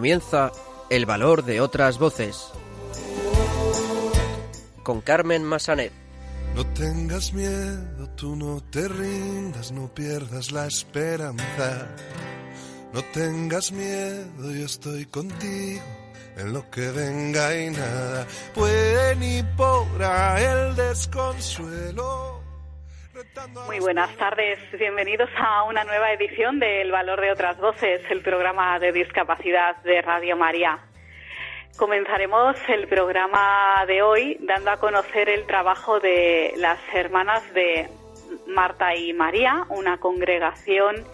[0.00, 0.50] Comienza
[0.88, 2.50] El valor de otras voces.
[4.82, 5.92] Con Carmen Massanet.
[6.54, 11.86] No tengas miedo, tú no te rindas, no pierdas la esperanza.
[12.94, 15.82] No tengas miedo, yo estoy contigo
[16.38, 22.29] en lo que venga y nada puede ni podrá el desconsuelo.
[23.66, 28.20] Muy buenas tardes, bienvenidos a una nueva edición de El Valor de otras Voces, el
[28.20, 30.78] programa de discapacidad de Radio María.
[31.76, 37.88] Comenzaremos el programa de hoy dando a conocer el trabajo de las hermanas de
[38.46, 41.04] Marta y María, una congregación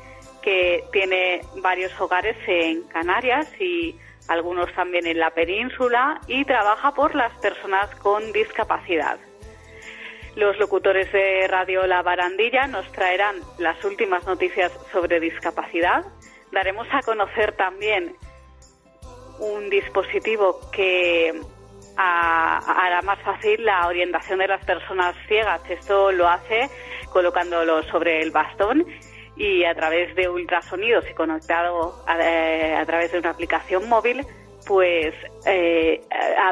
[0.43, 7.15] que tiene varios hogares en Canarias y algunos también en la península y trabaja por
[7.15, 9.19] las personas con discapacidad.
[10.37, 16.05] Los locutores de Radio La Barandilla nos traerán las últimas noticias sobre discapacidad.
[16.53, 18.15] Daremos a conocer también
[19.39, 21.41] un dispositivo que
[21.97, 25.63] hará más fácil la orientación de las personas ciegas.
[25.71, 26.69] Esto lo hace
[27.11, 28.85] colocándolo sobre el bastón
[29.37, 34.27] y a través de ultrasonidos y conectado a, eh, través de una aplicación móvil,
[34.67, 35.15] pues
[35.47, 36.01] eh,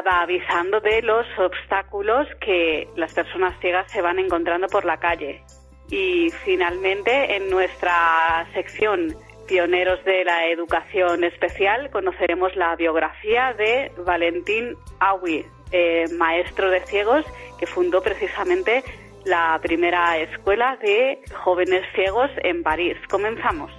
[0.09, 5.43] avisando de los obstáculos que las personas ciegas se van encontrando por la calle.
[5.89, 9.15] Y finalmente, en nuestra sección
[9.47, 17.25] Pioneros de la Educación Especial, conoceremos la biografía de Valentín Aui, eh, maestro de ciegos
[17.59, 18.83] que fundó precisamente
[19.25, 22.97] la primera escuela de jóvenes ciegos en París.
[23.09, 23.71] Comenzamos.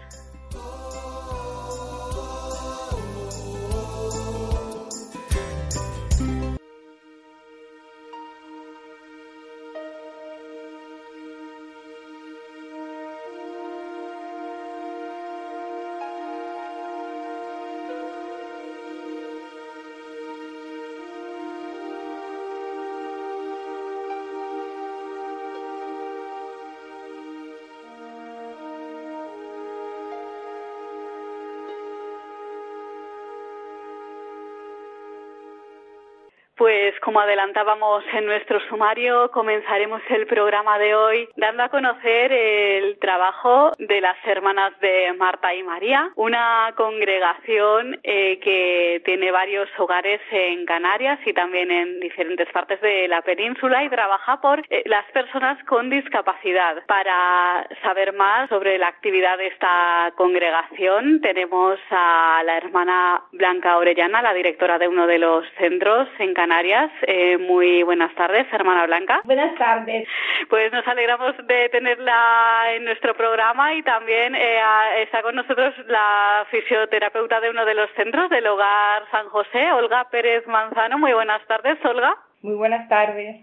[37.16, 43.72] Como adelantábamos en nuestro sumario, comenzaremos el programa de hoy dando a conocer el trabajo
[43.78, 50.66] de las hermanas de Marta y María, una congregación eh, que tiene varios hogares en
[50.66, 55.56] Canarias y también en diferentes partes de la península y trabaja por eh, las personas
[55.64, 56.84] con discapacidad.
[56.86, 64.20] Para saber más sobre la actividad de esta congregación, tenemos a la hermana Blanca Orellana,
[64.20, 66.90] la directora de uno de los centros en Canarias Canarias.
[67.08, 69.20] Eh, muy buenas tardes, hermana Blanca.
[69.22, 70.08] Buenas tardes.
[70.50, 74.60] Pues nos alegramos de tenerla en nuestro programa y también eh,
[75.02, 80.08] está con nosotros la fisioterapeuta de uno de los centros del Hogar San José, Olga
[80.10, 80.98] Pérez Manzano.
[80.98, 82.16] Muy buenas tardes, Olga.
[82.42, 83.36] Muy buenas tardes.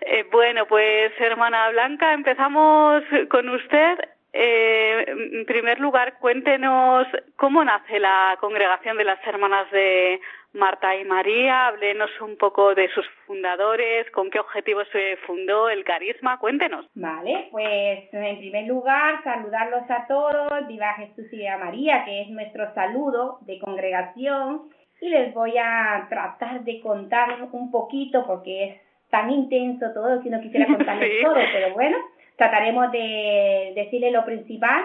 [0.00, 3.98] Eh, bueno, pues hermana Blanca, empezamos con usted.
[4.32, 7.06] Eh, en primer lugar, cuéntenos
[7.36, 10.20] cómo nace la congregación de las hermanas de
[10.54, 15.84] Marta y María, háblenos un poco de sus fundadores, con qué objetivo se fundó el
[15.84, 16.86] carisma, cuéntenos.
[16.94, 22.28] Vale, pues en primer lugar saludarlos a todos, viva Jesús y a María, que es
[22.28, 24.70] nuestro saludo de congregación,
[25.00, 30.30] y les voy a tratar de contar un poquito porque es tan intenso todo que
[30.30, 31.96] no quisiera contarles todo, pero bueno,
[32.36, 34.82] trataremos de decirles lo principal.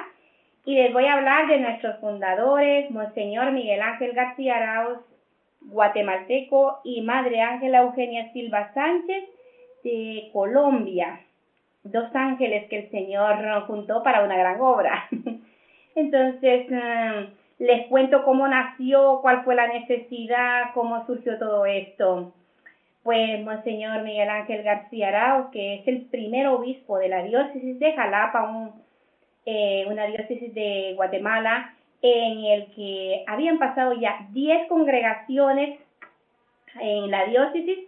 [0.66, 5.00] Y les voy a hablar de nuestros fundadores, Monseñor Miguel Ángel García Arauz,
[5.62, 9.24] guatemalteco y Madre Ángela Eugenia Silva Sánchez
[9.84, 11.22] de Colombia.
[11.84, 13.38] Dos ángeles que el Señor
[13.68, 15.08] juntó para una gran obra.
[15.96, 17.28] Entonces, eh,
[17.60, 22.34] les cuento cómo nació, cuál fue la necesidad, cómo surgió todo esto.
[23.08, 27.94] Pues Monseñor Miguel Ángel García Arao, que es el primer obispo de la diócesis de
[27.94, 28.74] Jalapa,
[29.46, 35.80] eh, una diócesis de Guatemala, en el que habían pasado ya 10 congregaciones
[36.82, 37.80] en la diócesis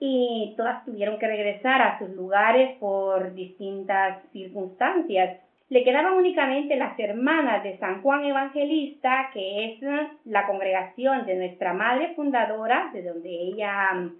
[0.00, 5.38] y todas tuvieron que regresar a sus lugares por distintas circunstancias.
[5.68, 9.78] Le quedaban únicamente las hermanas de San Juan Evangelista, que es
[10.24, 14.10] la congregación de nuestra madre fundadora, de donde ella,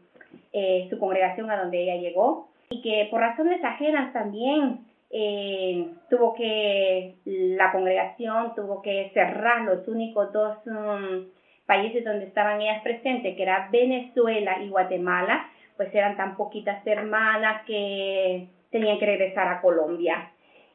[0.53, 6.35] eh, su congregación a donde ella llegó, y que por razones ajenas también eh, tuvo
[6.35, 11.27] que, la congregación tuvo que cerrar los únicos dos um,
[11.67, 17.63] países donde estaban ellas presentes, que era Venezuela y Guatemala, pues eran tan poquitas hermanas
[17.67, 20.31] que tenían que regresar a Colombia.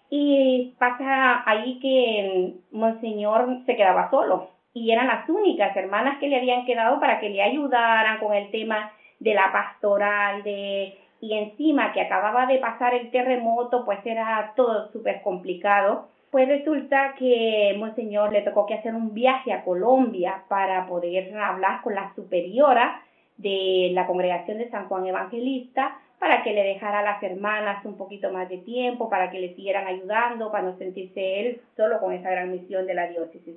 [0.10, 4.50] Y pasa ahí que Monseñor se quedaba solo.
[4.74, 8.50] y eran las únicas hermanas que le habían quedado para que le ayudaran con el
[8.52, 14.54] tema de la pastoral, de y encima que acababa de pasar el terremoto, pues era
[14.56, 16.08] todo súper complicado.
[16.32, 21.82] Pues resulta que Monseñor le tocó que hacer un viaje a Colombia para poder hablar
[21.84, 23.04] con la superiora
[23.38, 27.98] de la congregación de San Juan Evangelista para que le dejara a las hermanas un
[27.98, 32.14] poquito más de tiempo, para que le siguieran ayudando, para no sentirse él solo con
[32.14, 33.56] esa gran misión de la diócesis.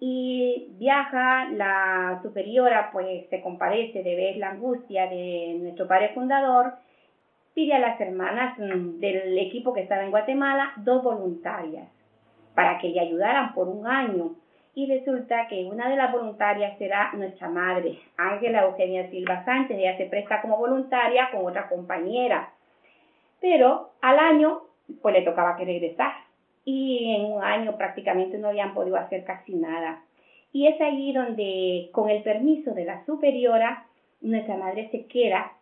[0.00, 6.74] Y viaja, la superiora pues se compadece de ver la angustia de nuestro padre fundador
[7.54, 11.88] pide a las hermanas mm, del equipo que estaba en Guatemala dos voluntarias
[12.54, 14.34] para que le ayudaran por un año.
[14.76, 19.78] Y resulta que una de las voluntarias será nuestra madre, Ángela Eugenia Silva Sánchez.
[19.78, 22.50] Ella se presta como voluntaria con otra compañera.
[23.40, 24.62] Pero al año,
[25.00, 26.12] pues le tocaba que regresar.
[26.64, 30.02] Y en un año prácticamente no habían podido hacer casi nada.
[30.52, 33.86] Y es allí donde, con el permiso de la superiora,
[34.20, 35.52] nuestra madre se queda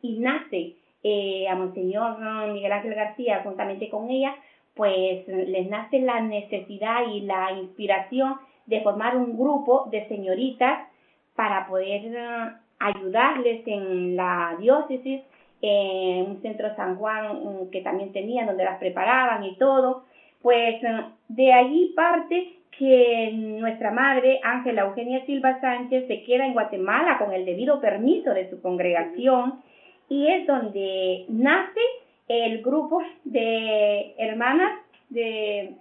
[0.00, 2.18] y nace eh, a Monseñor
[2.52, 4.34] Miguel Ángel García, juntamente con ella,
[4.74, 8.36] pues les nace la necesidad y la inspiración
[8.66, 10.88] de formar un grupo de señoritas
[11.36, 15.22] para poder ayudarles en la diócesis,
[15.60, 20.04] en un centro San Juan mm, que también tenían, donde las preparaban y todo.
[20.44, 26.52] Pues eh, de allí parte que nuestra madre, Ángela Eugenia Silva Sánchez, se queda en
[26.52, 29.62] Guatemala con el debido permiso de su congregación
[30.10, 31.80] y es donde nace
[32.28, 35.76] el grupo de hermanas de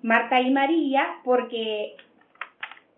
[0.00, 1.94] Marta y María porque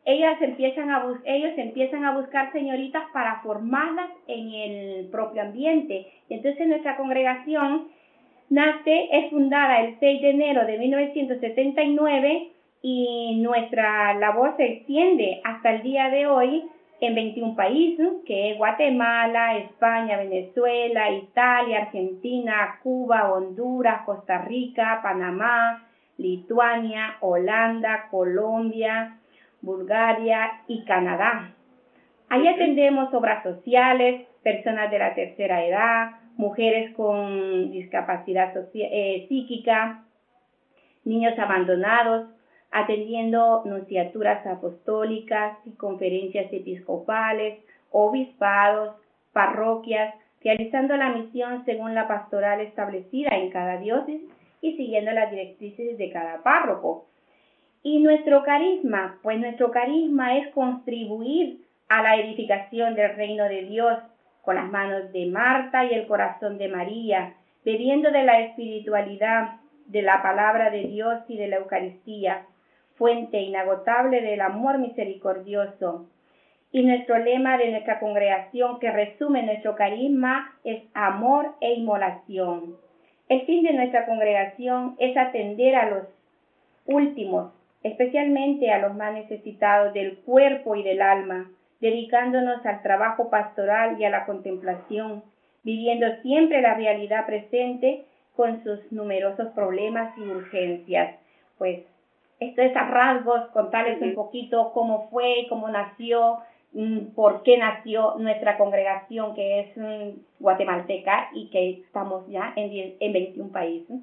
[0.04, 6.06] ellas empiezan a ellos empiezan a buscar señoritas para formarlas en el propio ambiente.
[6.28, 7.88] Entonces nuestra congregación
[8.50, 12.48] nace, es fundada el 6 de enero de 1979
[12.82, 16.64] y nuestra labor se extiende hasta el día de hoy
[17.00, 25.86] en 21 países, que es Guatemala, España, Venezuela, Italia, Argentina, Cuba, Honduras, Costa Rica, Panamá,
[26.18, 29.18] Lituania, Holanda, Colombia,
[29.62, 31.54] Bulgaria y Canadá.
[32.28, 40.04] Ahí atendemos obras sociales, personas de la tercera edad, mujeres con discapacidad eh, psíquica,
[41.04, 42.28] niños abandonados,
[42.72, 47.58] atendiendo nunciaturas apostólicas y conferencias episcopales,
[47.90, 48.96] obispados,
[49.32, 54.30] parroquias, realizando la misión según la pastoral establecida en cada diócesis
[54.62, 57.06] y siguiendo las directrices de cada párroco.
[57.82, 63.98] Y nuestro carisma, pues nuestro carisma es contribuir a la edificación del reino de Dios
[64.42, 67.34] con las manos de Marta y el corazón de María,
[67.64, 69.56] bebiendo de la espiritualidad,
[69.86, 72.46] de la palabra de Dios y de la Eucaristía,
[72.96, 76.06] fuente inagotable del amor misericordioso.
[76.72, 82.76] Y nuestro lema de nuestra congregación que resume nuestro carisma es amor e inmolación.
[83.28, 86.04] El fin de nuestra congregación es atender a los
[86.86, 94.00] últimos, especialmente a los más necesitados del cuerpo y del alma, dedicándonos al trabajo pastoral
[94.00, 95.22] y a la contemplación,
[95.62, 98.04] viviendo siempre la realidad presente
[98.36, 101.16] con sus numerosos problemas y urgencias.
[101.58, 101.84] Pues
[102.38, 106.38] esto es a rasgos, contarles un poquito cómo fue, cómo nació,
[106.72, 112.96] mm, por qué nació nuestra congregación que es mm, guatemalteca y que estamos ya en,
[112.98, 114.00] en 21 países.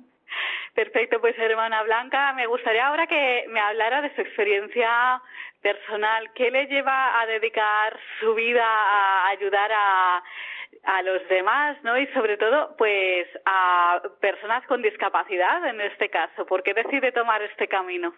[0.74, 5.22] Perfecto, pues hermana Blanca, me gustaría ahora que me hablara de su experiencia
[5.62, 6.31] personal.
[6.34, 10.24] ¿Qué le lleva a dedicar su vida a ayudar a,
[10.84, 11.98] a los demás, ¿no?
[11.98, 16.46] Y sobre todo, pues a personas con discapacidad en este caso.
[16.46, 18.13] ¿Por qué decide tomar este camino?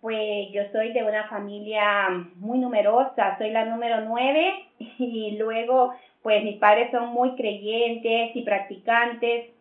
[0.00, 6.44] Pues yo soy de una familia muy numerosa, soy la número nueve y luego pues
[6.44, 9.57] mis padres son muy creyentes y practicantes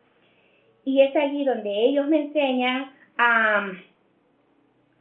[0.88, 3.72] y es allí donde ellos me enseñan a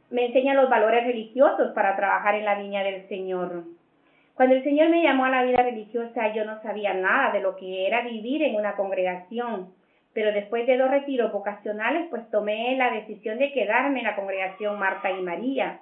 [0.09, 3.63] me enseñan los valores religiosos para trabajar en la viña del Señor.
[4.35, 7.55] Cuando el Señor me llamó a la vida religiosa, yo no sabía nada de lo
[7.55, 9.73] que era vivir en una congregación
[10.17, 14.79] pero después de dos retiros vocacionales, pues tomé la decisión de quedarme en la congregación
[14.79, 15.81] Marta y María.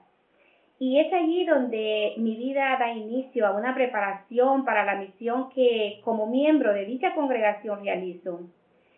[0.77, 6.01] Y es allí donde mi vida da inicio a una preparación para la misión que
[6.03, 8.41] como miembro de dicha congregación realizo.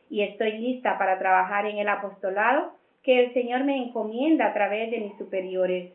[0.09, 2.73] Y estoy lista para trabajar en el apostolado
[3.03, 5.93] que el Señor me encomienda a través de mis superiores.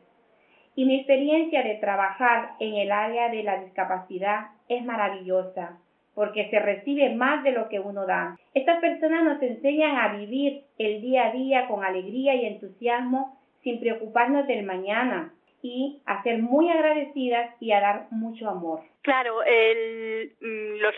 [0.75, 5.79] Y mi experiencia de trabajar en el área de la discapacidad es maravillosa
[6.15, 8.37] porque se recibe más de lo que uno da.
[8.55, 13.81] Estas personas nos enseñan a vivir el día a día con alegría y entusiasmo sin
[13.81, 15.33] preocuparnos del mañana.
[15.63, 18.81] Y a ser muy agradecidas y a dar mucho amor.
[19.03, 20.95] Claro, el, mm, los,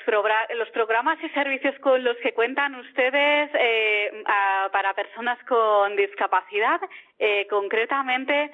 [0.57, 4.23] los programas y servicios con los que cuentan ustedes eh,
[4.73, 6.81] para personas con discapacidad,
[7.19, 8.51] eh, concretamente,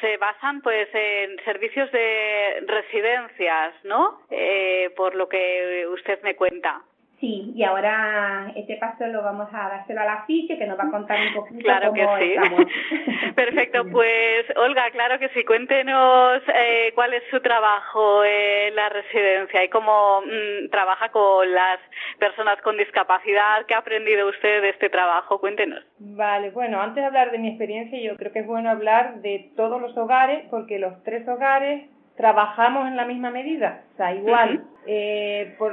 [0.00, 4.22] se basan pues en servicios de residencias, ¿no?
[4.30, 6.82] Eh, por lo que usted me cuenta.
[7.20, 10.84] Sí, y ahora este paso lo vamos a dárselo a la FISE, que nos va
[10.84, 13.32] a contar un poquito claro que sí.
[13.34, 19.64] Perfecto, pues Olga, claro que sí, cuéntenos eh, cuál es su trabajo en la residencia
[19.64, 21.78] y cómo mm, trabaja con las
[22.18, 25.82] personas con discapacidad, qué ha aprendido usted de este trabajo, cuéntenos.
[25.98, 29.52] Vale, bueno, antes de hablar de mi experiencia, yo creo que es bueno hablar de
[29.56, 34.64] todos los hogares, porque los tres hogares trabajamos en la misma medida, o sea, igual.
[34.88, 35.72] Eh, por,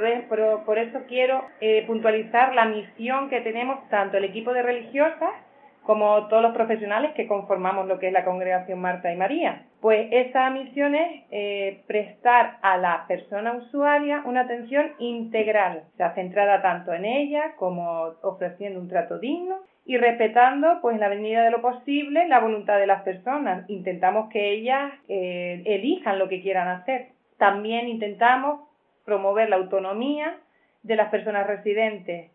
[0.66, 5.30] por, eso quiero eh, puntualizar la misión que tenemos tanto el equipo de religiosas
[5.84, 9.66] como todos los profesionales que conformamos lo que es la congregación Marta y María.
[9.82, 16.16] Pues esa misión es eh, prestar a la persona usuaria una atención integral, o sea,
[16.16, 21.44] centrada tanto en ella como ofreciendo un trato digno y respetando, pues en la medida
[21.44, 23.70] de lo posible, la voluntad de las personas.
[23.70, 27.10] Intentamos que ellas eh, elijan lo que quieran hacer.
[27.38, 28.62] También intentamos
[29.04, 30.38] promover la autonomía
[30.84, 32.32] de las personas residentes,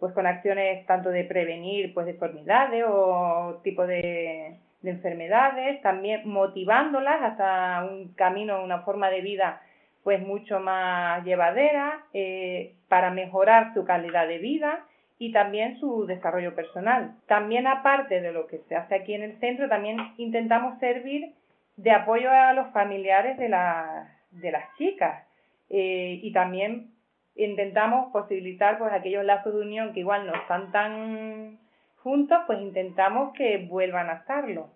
[0.00, 7.84] pues con acciones tanto de prevenir pues deformidades o tipo de, enfermedades, también motivándolas hasta
[7.84, 9.60] un camino, una forma de vida
[10.04, 14.86] pues mucho más llevadera eh, para mejorar su calidad de vida
[15.18, 17.16] y también su desarrollo personal.
[17.26, 21.34] También aparte de lo que se hace aquí en el centro, también intentamos servir
[21.76, 25.24] de apoyo a los familiares de, de las chicas
[25.70, 26.92] eh, y también
[27.34, 31.58] intentamos posibilitar pues aquellos lazos de unión que igual no están tan
[32.02, 34.70] juntos, pues intentamos que vuelvan a estarlo.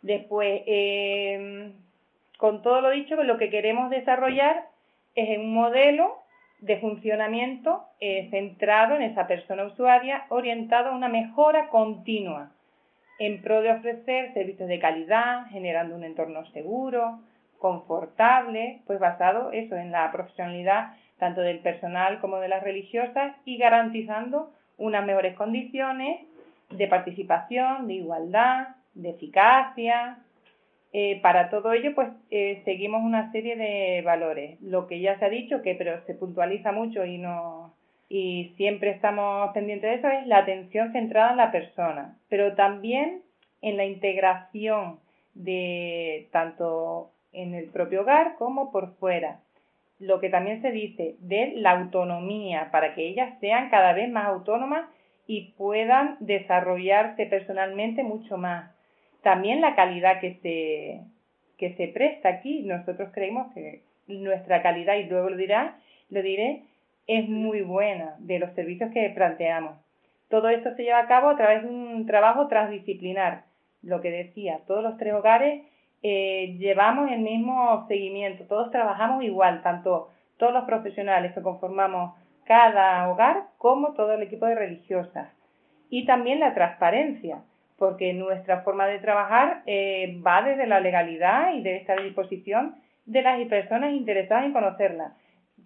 [0.00, 1.72] Después, eh,
[2.38, 4.66] con todo lo dicho, lo que queremos desarrollar
[5.14, 6.21] es un modelo
[6.62, 12.52] de funcionamiento eh, centrado en esa persona usuaria, orientado a una mejora continua,
[13.18, 17.18] en pro de ofrecer servicios de calidad, generando un entorno seguro,
[17.58, 23.56] confortable, pues basado eso en la profesionalidad tanto del personal como de las religiosas y
[23.56, 26.26] garantizando unas mejores condiciones
[26.70, 30.18] de participación, de igualdad, de eficacia,
[30.92, 34.60] eh, para todo ello, pues eh, seguimos una serie de valores.
[34.60, 37.74] Lo que ya se ha dicho, que pero se puntualiza mucho y no
[38.14, 43.22] y siempre estamos pendientes de eso es la atención centrada en la persona, pero también
[43.62, 44.98] en la integración
[45.32, 49.40] de tanto en el propio hogar como por fuera.
[49.98, 54.26] Lo que también se dice de la autonomía para que ellas sean cada vez más
[54.26, 54.90] autónomas
[55.26, 58.71] y puedan desarrollarse personalmente mucho más
[59.22, 61.00] también la calidad que se,
[61.58, 62.62] que se presta aquí.
[62.62, 65.76] Nosotros creemos que nuestra calidad, y luego lo, dirá,
[66.10, 66.64] lo diré,
[67.06, 69.78] es muy buena de los servicios que planteamos.
[70.28, 73.44] Todo esto se lleva a cabo a través de un trabajo transdisciplinar.
[73.82, 75.62] Lo que decía, todos los tres hogares
[76.02, 82.14] eh, llevamos el mismo seguimiento, todos trabajamos igual, tanto todos los profesionales que conformamos
[82.44, 85.28] cada hogar como todo el equipo de religiosas.
[85.90, 87.42] Y también la transparencia
[87.82, 92.76] porque nuestra forma de trabajar eh, va desde la legalidad y debe estar a disposición
[93.06, 95.14] de las personas interesadas en conocerla.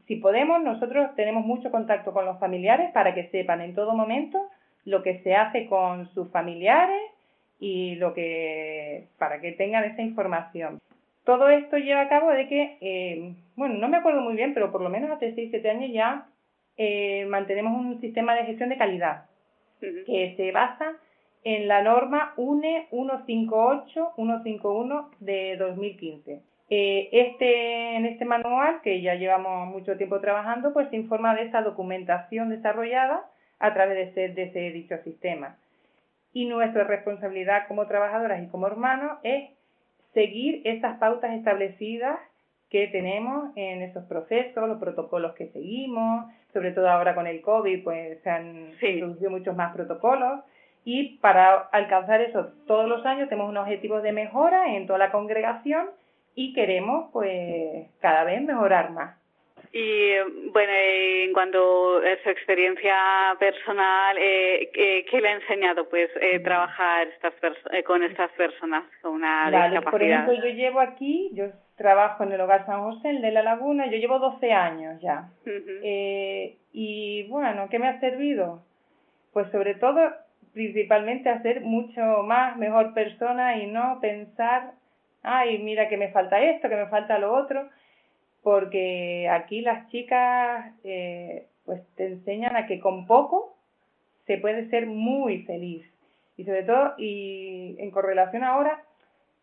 [0.06, 4.48] Si podemos, nosotros tenemos mucho contacto con los familiares para que sepan en todo momento
[4.86, 7.02] lo que se hace con sus familiares
[7.60, 10.80] y lo que para que tengan esa información.
[11.24, 14.72] Todo esto lleva a cabo de que, eh, bueno, no me acuerdo muy bien, pero
[14.72, 16.28] por lo menos hace 6, 7 años ya
[16.78, 19.26] eh, mantenemos un sistema de gestión de calidad
[19.80, 20.96] que se basa
[21.46, 26.42] en la norma UNE 158-151 de 2015.
[26.70, 31.42] Eh, este, en este manual, que ya llevamos mucho tiempo trabajando, pues se informa de
[31.42, 35.56] esa documentación desarrollada a través de ese, de ese dicho sistema.
[36.32, 39.48] Y nuestra responsabilidad como trabajadoras y como hermanos es
[40.14, 42.18] seguir esas pautas establecidas
[42.70, 47.84] que tenemos en esos procesos, los protocolos que seguimos, sobre todo ahora con el COVID,
[47.84, 50.40] pues se han introducido muchos más protocolos
[50.86, 55.10] y para alcanzar eso todos los años tenemos unos objetivos de mejora en toda la
[55.10, 55.90] congregación
[56.36, 59.18] y queremos pues cada vez mejorar más.
[59.72, 60.12] Y
[60.52, 62.94] bueno, en cuanto a su experiencia
[63.40, 64.70] personal, eh,
[65.10, 67.34] ¿qué le ha enseñado pues eh, trabajar estas
[67.72, 69.90] eh, con estas personas con una discapacidad?
[69.90, 73.42] Por ejemplo, yo llevo aquí, yo trabajo en el Hogar San José, el de La
[73.42, 75.30] Laguna, yo llevo 12 años ya.
[75.44, 78.62] eh, y bueno, ¿qué me ha servido?
[79.32, 80.12] Pues sobre todo
[80.56, 84.72] principalmente a ser mucho más mejor persona y no pensar
[85.26, 87.68] ay, mira que me falta esto, que me falta lo otro,
[88.42, 93.56] porque aquí las chicas eh, pues te enseñan a que con poco
[94.26, 95.84] se puede ser muy feliz.
[96.36, 98.84] Y sobre todo, y en correlación ahora,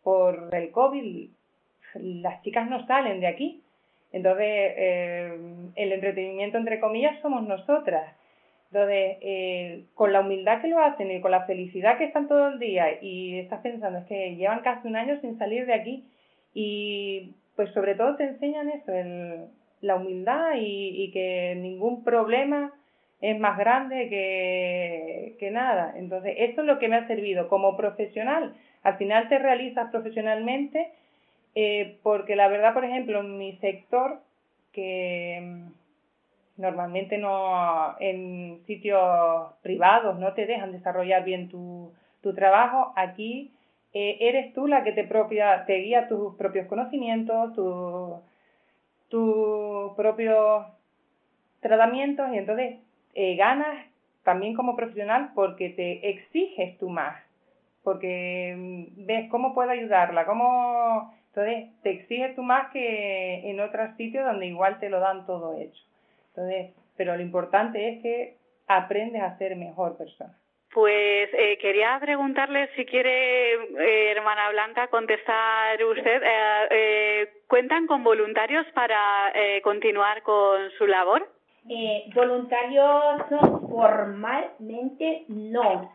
[0.02, 1.28] por el COVID,
[1.94, 3.62] las chicas no salen de aquí.
[4.12, 5.38] Entonces, eh,
[5.74, 8.14] el entretenimiento, entre comillas, somos nosotras.
[8.74, 12.48] Entonces, eh, con la humildad que lo hacen y con la felicidad que están todo
[12.48, 16.02] el día y estás pensando, es que llevan casi un año sin salir de aquí
[16.54, 19.44] y pues sobre todo te enseñan eso, el,
[19.80, 22.72] la humildad y, que ningún problema
[23.20, 25.94] es más grande que, que nada.
[25.96, 28.54] Entonces, esto es lo que me ha servido como profesional.
[28.82, 30.88] Al final te realizas profesionalmente
[31.54, 34.18] eh, porque la verdad, por ejemplo, en mi sector,
[34.72, 35.62] que
[36.56, 41.92] normalmente no en sitios privados no te dejan desarrollar bien tu,
[42.22, 43.52] tu trabajo, aquí
[43.92, 48.20] eh, eres tú la que te, propia, te guía tus propios conocimientos, tus
[49.08, 50.66] tu propios
[51.60, 52.78] tratamientos y entonces
[53.14, 53.86] eh, ganas
[54.24, 57.22] también como profesional porque te exiges tú más,
[57.82, 61.14] porque mm, ves cómo puedo ayudarla, cómo...
[61.28, 65.56] Entonces te exiges tú más que en otros sitios donde igual te lo dan todo
[65.58, 65.82] hecho.
[66.36, 68.36] Entonces, pero lo importante es que
[68.66, 70.36] aprendes a ser mejor persona.
[70.72, 76.22] Pues eh, quería preguntarle si quiere, eh, hermana Blanca, contestar usted.
[76.24, 81.28] Eh, ¿Cuentan con voluntarios para continuar con su labor?
[82.14, 83.22] voluntarios
[83.70, 85.92] formalmente no,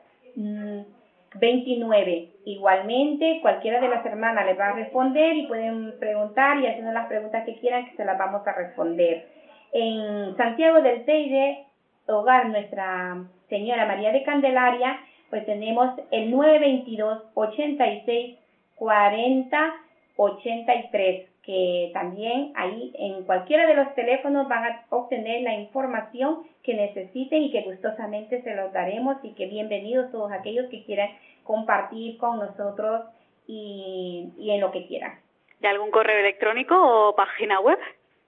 [1.36, 2.30] 29.
[2.46, 7.08] Igualmente, cualquiera de las hermanas les va a responder y pueden preguntar y haciendo las
[7.08, 9.28] preguntas que quieran que se las vamos a responder.
[9.72, 11.66] En Santiago del Teide
[12.08, 18.38] hogar Nuestra Señora María de Candelaria, pues tenemos el 922 86
[18.76, 19.74] 40
[20.16, 26.74] 83, que también ahí en cualquiera de los teléfonos van a obtener la información que
[26.74, 31.10] necesiten y que gustosamente se los daremos y que bienvenidos todos aquellos que quieran
[31.44, 33.02] compartir con nosotros
[33.48, 35.20] y, y en lo que quieran.
[35.62, 37.80] ¿Y algún correo electrónico o página web?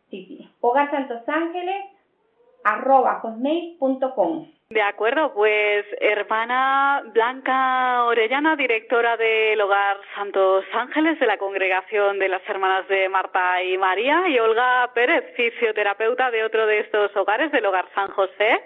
[0.10, 0.50] Sí, sí.
[0.62, 1.86] Hogar Santos Ángeles
[2.66, 4.48] arroba hotmail.com.
[4.68, 12.28] De acuerdo, pues hermana Blanca Orellana, directora del Hogar Santos Ángeles de la Congregación de
[12.28, 17.52] las Hermanas de Marta y María, y Olga Pérez, fisioterapeuta de otro de estos hogares
[17.52, 18.60] del Hogar San José.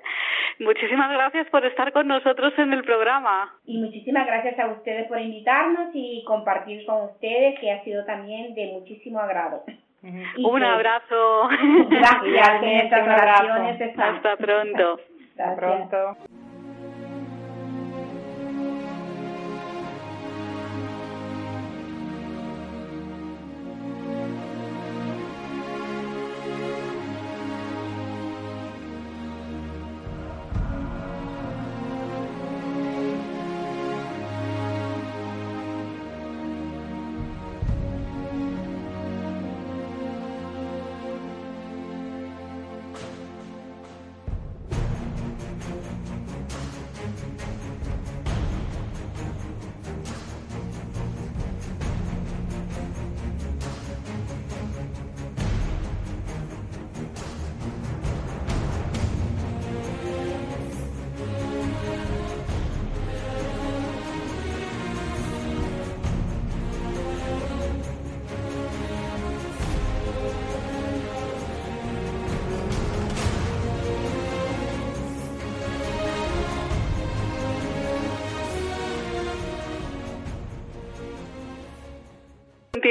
[0.59, 3.59] Muchísimas gracias por estar con nosotros en el programa.
[3.65, 8.55] Y muchísimas gracias a ustedes por invitarnos y compartir con ustedes, que ha sido también
[8.55, 9.65] de muchísimo agrado.
[10.43, 11.49] Un abrazo.
[11.89, 12.91] Gracias,
[13.97, 14.99] Hasta pronto.
[15.37, 16.17] Hasta pronto.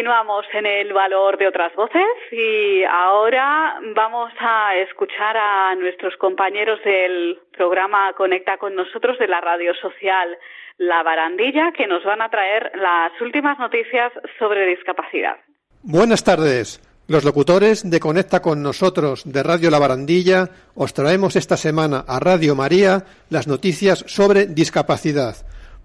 [0.09, 2.01] Continuamos en el valor de otras voces
[2.33, 9.43] y ahora vamos a escuchar a nuestros compañeros del programa Conecta con nosotros de la
[9.43, 10.39] radio social
[10.79, 15.37] La Barandilla que nos van a traer las últimas noticias sobre discapacidad.
[15.83, 16.81] Buenas tardes.
[17.07, 22.19] Los locutores de Conecta con nosotros de Radio La Barandilla os traemos esta semana a
[22.19, 25.37] Radio María las noticias sobre discapacidad.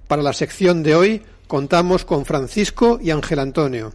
[0.07, 3.91] Para la sección de hoy contamos con Francisco y Ángel Antonio.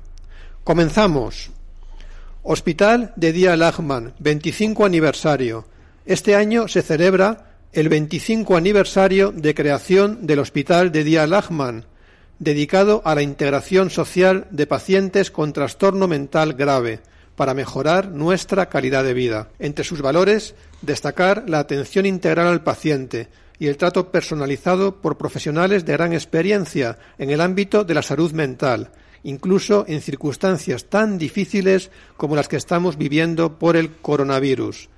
[0.69, 1.49] Comenzamos.
[2.43, 5.65] Hospital de Día Lachman, 25 aniversario.
[6.05, 11.87] Este año se celebra el 25 aniversario de creación del Hospital de Día Lachman,
[12.39, 17.01] dedicado a la integración social de pacientes con trastorno mental grave
[17.35, 19.49] para mejorar nuestra calidad de vida.
[19.59, 23.29] Entre sus valores, destacar la atención integral al paciente
[23.59, 28.33] y el trato personalizado por profesionales de gran experiencia en el ámbito de la salud
[28.33, 28.91] mental,
[29.29, 34.89] incluso en circunstancias tan difíciles como las que estamos viviendo por el coronavirus.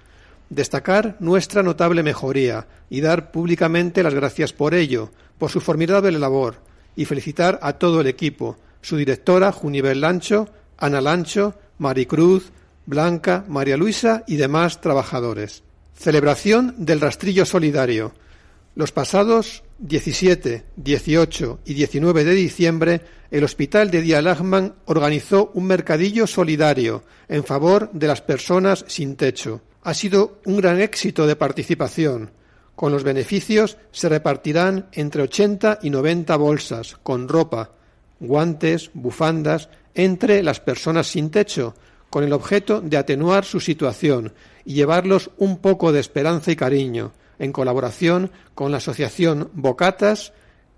[0.51, 6.63] Destacar nuestra notable mejoría y dar públicamente las gracias por ello, por su formidable labor,
[6.95, 12.53] y felicitar a todo el equipo, su directora Junivel Lancho, Ana Lancho, Maricruz,
[12.87, 15.65] Blanca, María Luisa y demás trabajadores.
[15.95, 18.13] Celebración del rastrillo solidario.
[18.77, 25.65] Los pasados 17, 18 y 19 de diciembre, el Hospital de Día Lachman organizó un
[25.65, 29.63] mercadillo solidario en favor de las personas sin techo.
[29.83, 32.31] Ha sido un gran éxito de participación.
[32.77, 37.71] Con los beneficios se repartirán entre 80 y 90 bolsas con ropa,
[38.21, 41.75] guantes, bufandas entre las personas sin techo,
[42.11, 44.35] con el objeto de atenuar su situación
[44.67, 50.33] y llevarlos un poco de esperanza y cariño, en colaboración con la asociación Bocatas,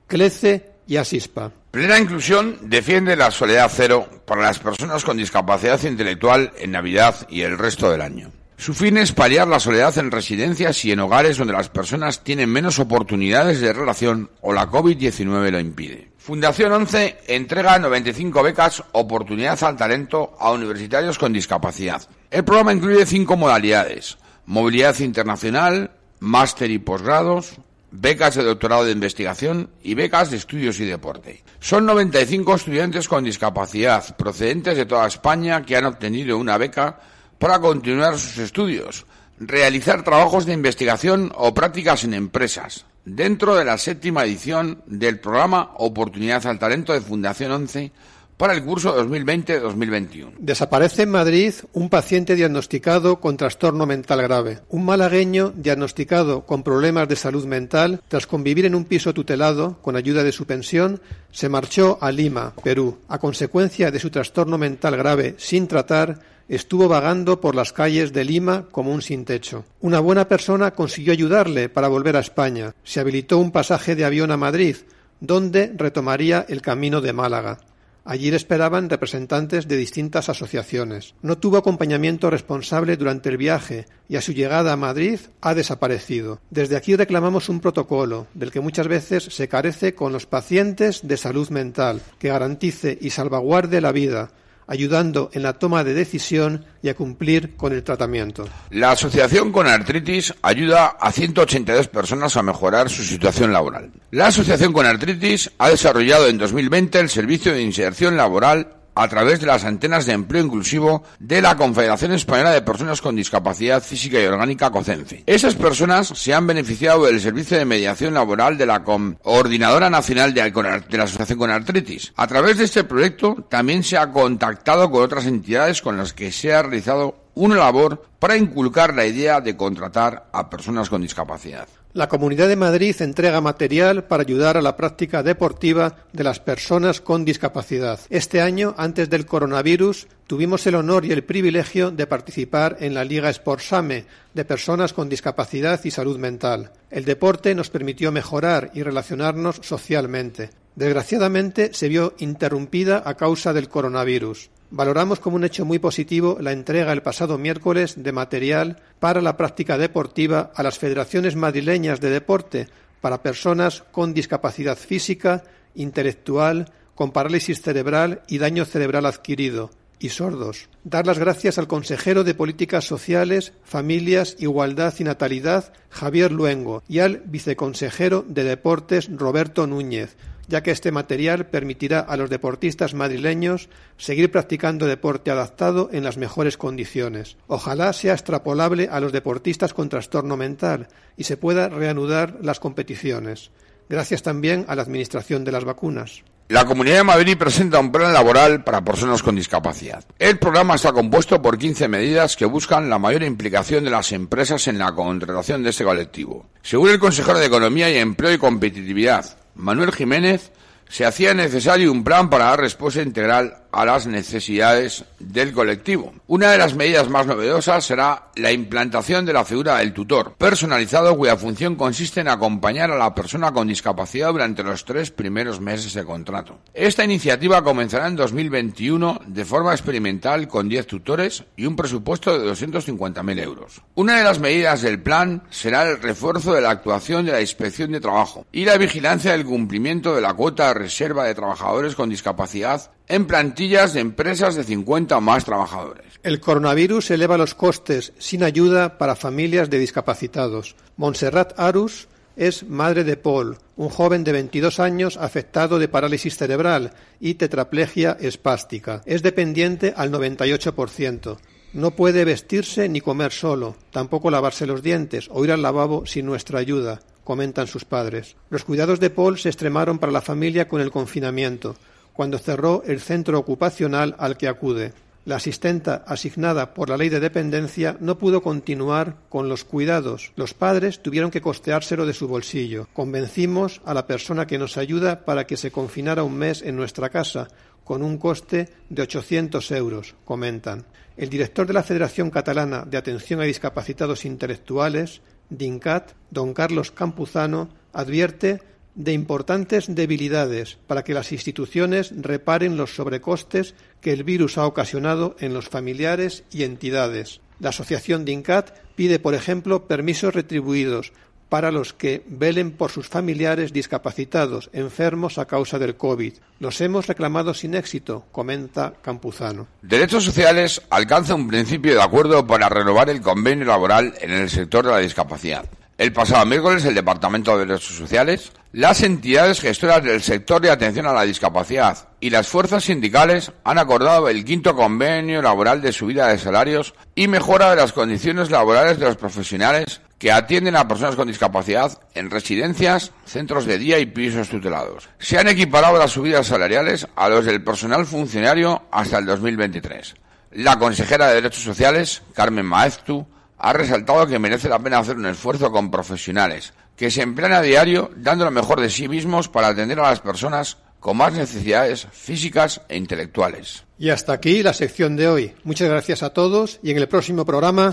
[0.07, 1.53] Clece y Asispa.
[1.71, 7.43] Plena Inclusión defiende la soledad cero para las personas con discapacidad intelectual en Navidad y
[7.43, 8.31] el resto del año.
[8.59, 12.49] Su fin es paliar la soledad en residencias y en hogares donde las personas tienen
[12.49, 16.13] menos oportunidades de relación o la COVID-19 lo impide.
[16.19, 22.03] Fundación 11 entrega 95 becas Oportunidad al Talento a universitarios con discapacidad.
[22.31, 24.19] El programa incluye cinco modalidades.
[24.47, 25.92] Movilidad internacional,
[26.23, 27.55] máster y posgrados,
[27.91, 31.43] becas de doctorado de investigación y becas de estudios y deporte.
[31.59, 37.01] Son 95 estudiantes con discapacidad procedentes de toda España que han obtenido una beca
[37.39, 39.05] para continuar sus estudios,
[39.41, 45.73] realizar trabajos de investigación o prácticas en empresas, dentro de la séptima edición del programa
[45.79, 47.91] Oportunidad al Talento de Fundación 11
[48.37, 50.33] para el curso 2020-2021.
[50.39, 54.61] Desaparece en Madrid un paciente diagnosticado con trastorno mental grave.
[54.69, 59.97] Un malagueño diagnosticado con problemas de salud mental, tras convivir en un piso tutelado con
[59.97, 62.99] ayuda de su pensión, se marchó a Lima, Perú.
[63.09, 66.19] A consecuencia de su trastorno mental grave sin tratar,
[66.49, 69.65] estuvo vagando por las calles de Lima como un sin techo.
[69.81, 72.75] Una buena persona consiguió ayudarle para volver a España.
[72.85, 74.77] Se habilitó un pasaje de avión a Madrid,
[75.21, 77.59] donde retomaría el camino de Málaga.
[78.05, 81.15] Allí le esperaban representantes de distintas asociaciones.
[81.23, 86.41] No tuvo acompañamiento responsable durante el viaje y a su llegada a Madrid ha desaparecido.
[86.51, 91.17] Desde aquí reclamamos un protocolo del que muchas veces se carece con los pacientes de
[91.17, 94.33] salud mental, que garantice y salvaguarde la vida,
[94.73, 98.49] ayudando en la toma de decisión y a cumplir con el tratamiento.
[98.71, 103.93] La Asociación con Artritis ayuda a 182 personas a mejorar su situación laboral.
[104.13, 109.41] La Asociación con Artritis ha desarrollado en 2020 el servicio de inserción laboral a través
[109.41, 114.21] de las antenas de empleo inclusivo de la Confederación Española de Personas con Discapacidad Física
[114.21, 115.25] y Orgánica COCENFE.
[115.27, 120.51] Esas personas se han beneficiado del servicio de mediación laboral de la Coordinadora Nacional de,
[120.91, 122.13] la Asociación con Artritis.
[122.17, 126.33] A través de este proyecto también se ha contactado con otras entidades con las que
[126.33, 131.67] se ha realizado una labor para inculcar la idea de contratar a personas con discapacidad.
[131.95, 137.03] La Comunidad de Madrid entrega material para ayudar a la práctica deportiva de las personas
[137.03, 138.01] con discapacidad.
[138.09, 143.05] Este año, antes del coronavirus, tuvimos el honor y el privilegio de participar en la
[143.05, 146.71] Liga Sportsame de personas con discapacidad y salud mental.
[146.91, 150.49] El deporte nos permitió mejorar y relacionarnos socialmente.
[150.75, 154.49] Desgraciadamente se vio interrumpida a causa del coronavirus.
[154.75, 159.37] Valoramos como un hecho muy positivo la entrega el pasado miércoles de material para la
[159.37, 162.69] práctica deportiva a las federaciones madrileñas de deporte
[163.03, 170.71] para personas con discapacidad física, intelectual, con parálisis cerebral y daño cerebral adquirido, y sordos.
[170.85, 177.01] Dar las gracias al consejero de Políticas Sociales, Familias, Igualdad y Natalidad, Javier Luengo, y
[177.01, 180.17] al viceconsejero de Deportes, Roberto Núñez,
[180.49, 186.17] ya que este material permitirá a los deportistas madrileños seguir practicando deporte adaptado en las
[186.17, 187.37] mejores condiciones.
[187.47, 193.51] Ojalá sea extrapolable a los deportistas con trastorno mental y se pueda reanudar las competiciones.
[193.89, 196.23] Gracias también a la Administración de las vacunas.
[196.49, 200.05] La Comunidad de Madrid presenta un plan laboral para personas con discapacidad.
[200.19, 204.69] El programa está compuesto por 15 medidas que buscan la mayor implicación de las empresas
[204.69, 206.47] en la contratación de este colectivo.
[206.61, 210.51] Según el consejero de Economía y Empleo y Competitividad, Manuel Jiménez,
[210.93, 216.13] se hacía necesario un plan para dar respuesta integral a las necesidades del colectivo.
[216.27, 221.17] Una de las medidas más novedosas será la implantación de la figura del tutor, personalizado
[221.17, 225.95] cuya función consiste en acompañar a la persona con discapacidad durante los tres primeros meses
[225.95, 226.59] de contrato.
[226.75, 232.51] Esta iniciativa comenzará en 2021 de forma experimental con 10 tutores y un presupuesto de
[232.51, 233.81] 250.000 euros.
[233.95, 237.93] Una de las medidas del plan será el refuerzo de la actuación de la inspección
[237.93, 242.11] de trabajo y la vigilancia del cumplimiento de la cuota de reserva de trabajadores con
[242.11, 246.07] discapacidad en plantillas de empresas de 50 o más trabajadores.
[246.23, 250.77] El coronavirus eleva los costes sin ayuda para familias de discapacitados.
[250.97, 256.93] Montserrat Arus es madre de Paul, un joven de 22 años afectado de parálisis cerebral
[257.21, 259.03] y tetraplegia espástica.
[259.05, 261.37] Es dependiente al 98%.
[261.75, 266.27] No puede vestirse ni comer solo, tampoco lavarse los dientes o ir al lavabo sin
[266.27, 268.37] nuestra ayuda, comentan sus padres.
[268.51, 271.77] Los cuidados de Paul se extremaron para la familia con el confinamiento
[272.13, 274.93] cuando cerró el centro ocupacional al que acude.
[275.25, 280.33] La asistenta asignada por la ley de dependencia no pudo continuar con los cuidados.
[280.35, 282.89] Los padres tuvieron que costeárselo de su bolsillo.
[282.93, 287.09] Convencimos a la persona que nos ayuda para que se confinara un mes en nuestra
[287.09, 287.47] casa,
[287.85, 290.87] con un coste de 800 euros, comentan.
[291.17, 295.21] El director de la Federación Catalana de Atención a Discapacitados Intelectuales,
[295.57, 298.63] DINCAT, don Carlos Campuzano, advierte
[298.95, 305.37] de importantes debilidades para que las instituciones reparen los sobrecostes que el virus ha ocasionado
[305.39, 307.41] en los familiares y entidades.
[307.59, 311.13] La asociación DINCAT pide, por ejemplo, permisos retribuidos
[311.53, 316.33] para los que velen por sus familiares discapacitados, enfermos a causa del COVID.
[316.61, 319.67] Los hemos reclamado sin éxito, comenta Campuzano.
[319.83, 324.87] Derechos Sociales alcanza un principio de acuerdo para renovar el convenio laboral en el sector
[324.87, 325.67] de la discapacidad.
[325.99, 331.05] El pasado miércoles, el Departamento de Derechos Sociales, las entidades gestoras del sector de atención
[331.05, 336.29] a la discapacidad y las fuerzas sindicales han acordado el quinto convenio laboral de subida
[336.29, 341.17] de salarios y mejora de las condiciones laborales de los profesionales que atienden a personas
[341.17, 345.09] con discapacidad en residencias, centros de día y pisos tutelados.
[345.19, 350.15] Se han equiparado las subidas salariales a los del personal funcionario hasta el 2023.
[350.53, 353.27] La consejera de Derechos Sociales, Carmen Maeztu,
[353.59, 357.61] ha resaltado que merece la pena hacer un esfuerzo con profesionales que se emplean a
[357.61, 362.07] diario dando lo mejor de sí mismos para atender a las personas con más necesidades
[362.13, 363.83] físicas e intelectuales.
[363.99, 365.55] Y hasta aquí la sección de hoy.
[365.65, 367.93] Muchas gracias a todos y en el próximo programa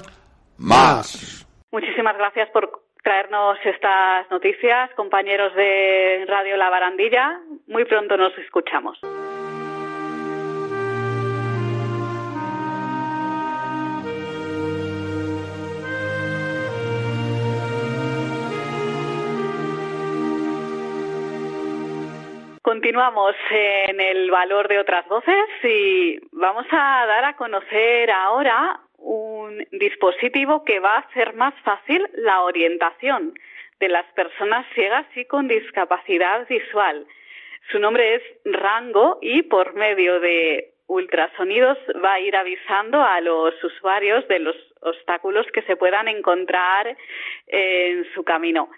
[0.57, 1.47] más.
[1.71, 7.39] Muchísimas gracias por traernos estas noticias, compañeros de Radio La Barandilla.
[7.67, 8.99] Muy pronto nos escuchamos.
[22.63, 29.65] Continuamos en el valor de otras voces y vamos a dar a conocer ahora un
[29.71, 33.33] dispositivo que va a hacer más fácil la orientación
[33.79, 37.05] de las personas ciegas y con discapacidad visual.
[37.71, 43.53] Su nombre es Rango y por medio de ultrasonidos va a ir avisando a los
[43.63, 46.97] usuarios de los obstáculos que se puedan encontrar
[47.47, 48.69] en su camino.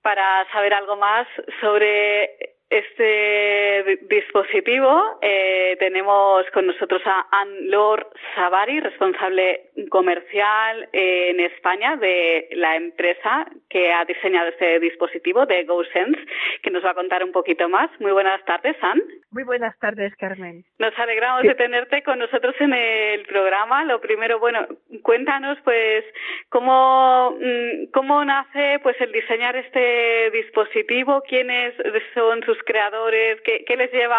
[0.00, 1.28] Para saber algo más
[1.60, 12.48] sobre este dispositivo eh, tenemos con nosotros a Anne-Laure Savari, responsable comercial en España de
[12.52, 16.18] la empresa que ha diseñado este dispositivo de GoSense,
[16.62, 17.90] que nos va a contar un poquito más.
[18.00, 19.02] Muy buenas tardes, Anne.
[19.30, 20.64] Muy buenas tardes, Carmen.
[20.78, 23.84] Nos alegramos de tenerte con nosotros en el programa.
[23.84, 24.66] Lo primero, bueno,
[25.02, 26.04] cuéntanos, pues,
[26.48, 31.74] cómo, mm, cómo nace, pues, el diseñar este dispositivo, quiénes
[32.14, 33.40] son sus creadores?
[33.44, 34.16] ¿Qué, ¿Qué, les lleva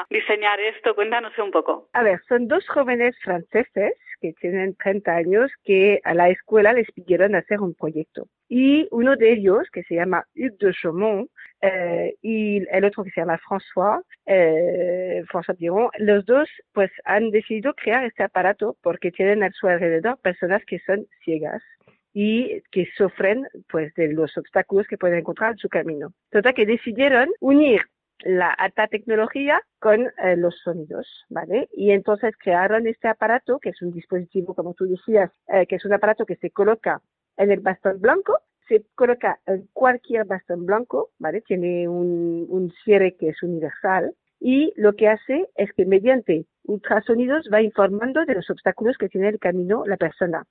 [0.00, 0.94] a diseñar esto?
[0.94, 1.88] Cuéntanos un poco.
[1.92, 6.90] A ver, son dos jóvenes franceses que tienen 30 años que a la escuela les
[6.92, 8.26] pidieron hacer un proyecto.
[8.48, 13.10] Y uno de ellos, que se llama Hugues de Chaumont, eh, y el otro que
[13.10, 19.10] se llama François, eh, François Piron, los dos pues han decidido crear este aparato porque
[19.10, 21.62] tienen a su alrededor personas que son ciegas
[22.20, 26.12] y que sufren pues de los obstáculos que pueden encontrar en su camino.
[26.32, 27.82] Total que decidieron unir
[28.24, 31.68] la alta tecnología con eh, los sonidos, ¿vale?
[31.72, 35.84] Y entonces crearon este aparato, que es un dispositivo, como tú decías, eh, que es
[35.84, 37.00] un aparato que se coloca
[37.36, 41.40] en el bastón blanco, se coloca en cualquier bastón blanco, ¿vale?
[41.42, 47.48] Tiene un, un cierre que es universal y lo que hace es que mediante ultrasonidos
[47.54, 50.42] va informando de los obstáculos que tiene el camino la persona,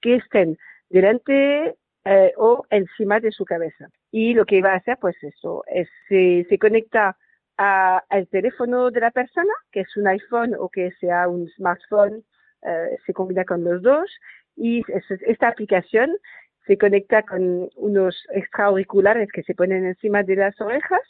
[0.00, 0.56] que estén
[0.90, 3.88] delante eh, o encima de su cabeza.
[4.10, 7.16] Y lo que va a hacer, pues eso, es se, se conecta
[7.58, 12.22] al teléfono de la persona, que es un iPhone o que sea un smartphone,
[12.62, 14.10] eh, se combina con los dos
[14.56, 14.82] y
[15.26, 16.16] esta aplicación
[16.66, 21.02] se conecta con unos extraauriculares que se ponen encima de las orejas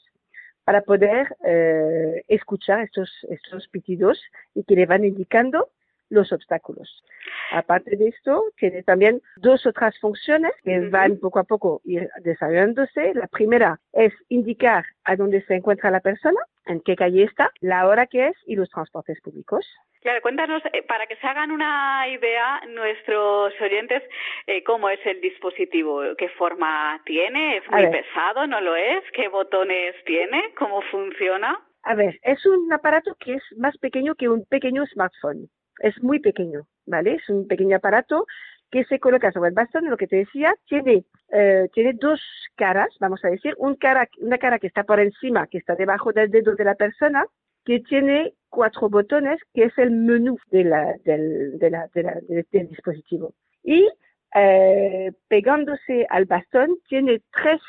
[0.64, 4.22] para poder eh, escuchar estos, estos pitidos
[4.54, 5.70] y que le van indicando
[6.10, 7.04] los obstáculos.
[7.52, 13.14] Aparte de esto, tiene también dos otras funciones que van poco a poco ir desarrollándose.
[13.14, 17.86] La primera es indicar a dónde se encuentra la persona, en qué calle está, la
[17.86, 19.66] hora que es y los transportes públicos.
[20.00, 24.02] Claro, cuéntanos, eh, para que se hagan una idea nuestros oyentes,
[24.46, 29.28] eh, cómo es el dispositivo, qué forma tiene, es muy pesado, no lo es, qué
[29.28, 31.60] botones tiene, cómo funciona.
[31.82, 35.48] A ver, es un aparato que es más pequeño que un pequeño smartphone
[35.80, 37.14] es muy pequeño, ¿vale?
[37.14, 38.26] Es un pequeño aparato
[38.70, 42.20] que se coloca sobre el bastón, lo que te decía, tiene, eh, tiene dos
[42.54, 46.12] caras, vamos a decir, un cara, una cara que está por encima, que está debajo
[46.12, 47.24] del dedo de la persona,
[47.64, 50.64] que tiene cuatro botones, que es el menú de
[51.04, 53.34] del, del dispositivo.
[53.62, 53.88] Y
[54.34, 57.60] eh, pegándose al bastón, tiene tres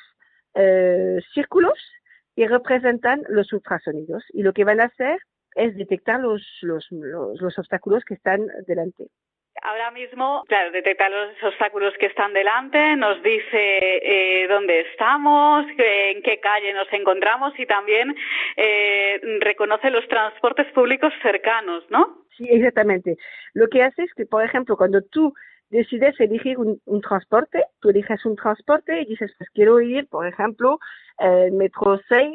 [0.56, 1.80] eh, círculos
[2.36, 4.24] que representan los ultrasonidos.
[4.34, 5.20] Y lo que van a hacer
[5.56, 9.08] es detectar los, los, los, obstáculos que están delante.
[9.62, 16.22] Ahora mismo, claro, detecta los obstáculos que están delante, nos dice eh, dónde estamos, en
[16.22, 18.16] qué calle nos encontramos y también
[18.56, 22.24] eh, reconoce los transportes públicos cercanos, ¿no?
[22.38, 23.18] Sí, exactamente.
[23.54, 25.34] Lo que hace es que, por ejemplo, cuando tú
[25.70, 30.26] decides elegir un, un transporte, tú eliges un transporte y dices, pues quiero ir, por
[30.26, 30.80] ejemplo,
[31.20, 32.32] el metro 6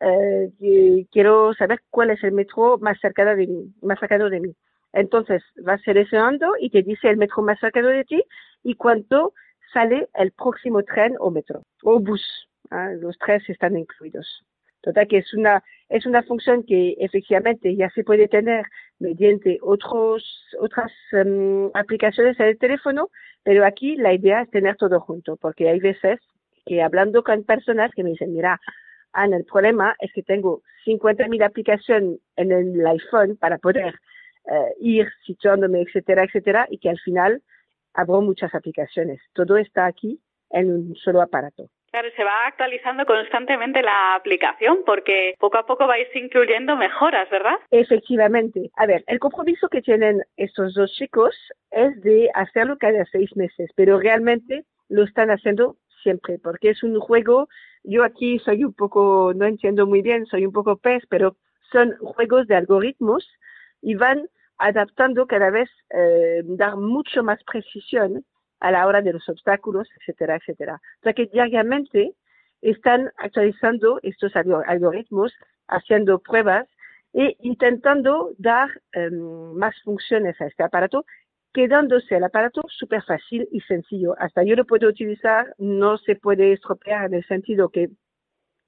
[0.00, 4.54] eh, quiero saber cuál es el metro más cercano de mí, más cercano de mí.
[4.92, 8.22] Entonces vas seleccionando y te dice el metro más cercano de ti
[8.62, 9.34] y cuánto
[9.72, 12.22] sale el próximo tren o metro o bus.
[12.70, 12.90] ¿ah?
[12.98, 14.42] Los tres están incluidos.
[14.82, 18.66] Total que es una es una función que efectivamente ya se puede tener
[18.98, 20.22] mediante otros
[20.60, 23.10] otras em, aplicaciones en el teléfono,
[23.42, 26.20] pero aquí la idea es tener todo junto, porque hay veces
[26.64, 28.60] que hablando con personas que me dicen, mira,
[29.16, 33.94] Ana, el problema es que tengo 50.000 aplicaciones en el iPhone para poder
[34.44, 37.42] eh, ir situándome, etcétera, etcétera, y que al final
[37.94, 39.20] abro muchas aplicaciones.
[39.32, 41.68] Todo está aquí en un solo aparato.
[41.90, 47.54] Claro, se va actualizando constantemente la aplicación porque poco a poco vais incluyendo mejoras, ¿verdad?
[47.70, 48.70] Efectivamente.
[48.76, 51.34] A ver, el compromiso que tienen estos dos chicos
[51.70, 55.76] es de hacerlo cada seis meses, pero realmente lo están haciendo
[56.06, 57.48] siempre porque es un juego
[57.86, 61.36] yo aquí soy un poco, no entiendo muy bien, soy un poco pez, pero
[61.70, 63.24] son juegos de algoritmos
[63.80, 64.28] y van
[64.58, 68.24] adaptando cada vez, eh, dar mucho más precisión
[68.58, 70.80] a la hora de los obstáculos, etcétera, etcétera.
[71.00, 72.14] O sea que diariamente
[72.60, 75.32] están actualizando estos algoritmos,
[75.68, 76.66] haciendo pruebas
[77.12, 81.04] e intentando dar em, más funciones a este aparato
[81.56, 84.14] quedándose el aparato súper fácil y sencillo.
[84.18, 87.88] Hasta yo lo puedo utilizar, no se puede estropear en el sentido que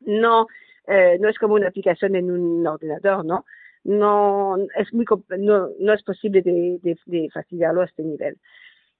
[0.01, 0.47] no,
[0.86, 3.45] eh, no es como una aplicación en un ordenador, ¿no?
[3.84, 5.05] No es, muy,
[5.39, 8.39] no, no es posible de, fastidiarlo a este nivel.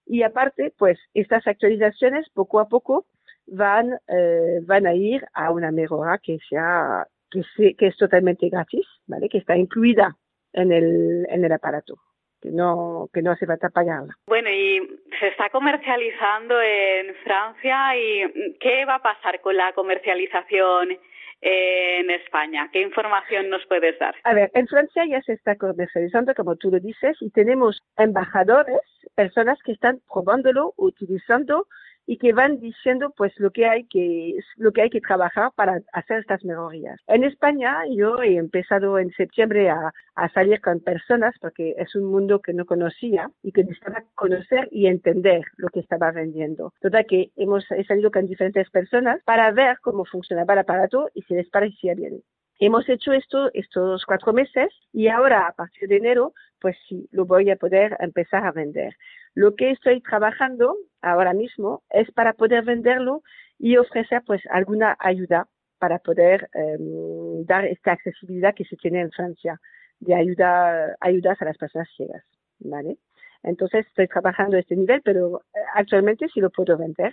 [0.05, 3.07] Y aparte, pues estas actualizaciones poco a poco
[3.47, 9.30] van, eh, van a ir a una mejora que sea que es totalmente gratis, ¿vale?
[9.30, 10.14] Que está incluida
[10.53, 11.99] en el, en el aparato
[12.41, 14.16] que no, que no hace falta pagarla.
[14.26, 20.99] Bueno, y se está comercializando en Francia y ¿qué va a pasar con la comercialización
[21.41, 22.68] en España?
[22.72, 24.14] ¿Qué información nos puedes dar?
[24.24, 28.80] A ver, en Francia ya se está comercializando, como tú lo dices, y tenemos embajadores,
[29.14, 31.66] personas que están probándolo, utilizando
[32.09, 35.83] y que van diciendo pues lo que hay que lo que hay que trabajar para
[35.93, 36.99] hacer estas mejorías.
[37.07, 42.05] En España yo he empezado en septiembre a, a salir con personas porque es un
[42.05, 46.73] mundo que no conocía y que necesitaba conocer y entender lo que estaba vendiendo.
[46.81, 51.21] Total que hemos he salido con diferentes personas para ver cómo funcionaba el aparato y
[51.23, 52.23] si les parecía bien.
[52.61, 57.25] Hemos hecho esto estos cuatro meses y ahora a partir de enero, pues sí, lo
[57.25, 58.97] voy a poder empezar a vender.
[59.39, 63.22] Lo que estoy trabajando ahora mismo es para poder venderlo
[63.57, 65.47] y ofrecer pues alguna ayuda
[65.78, 69.61] para poder em, dar esta accesibilidad que se tiene en Francia
[70.01, 72.24] de ayuda, ayudas a las personas ciegas,
[72.59, 72.99] ¿vale?
[73.45, 77.12] Entonces estoy trabajando a este nivel, pero eh, actualmente sí lo puedo vender.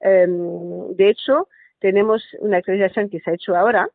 [0.00, 1.46] Em, de hecho,
[1.78, 3.86] tenemos una actualización que se ha hecho ahora,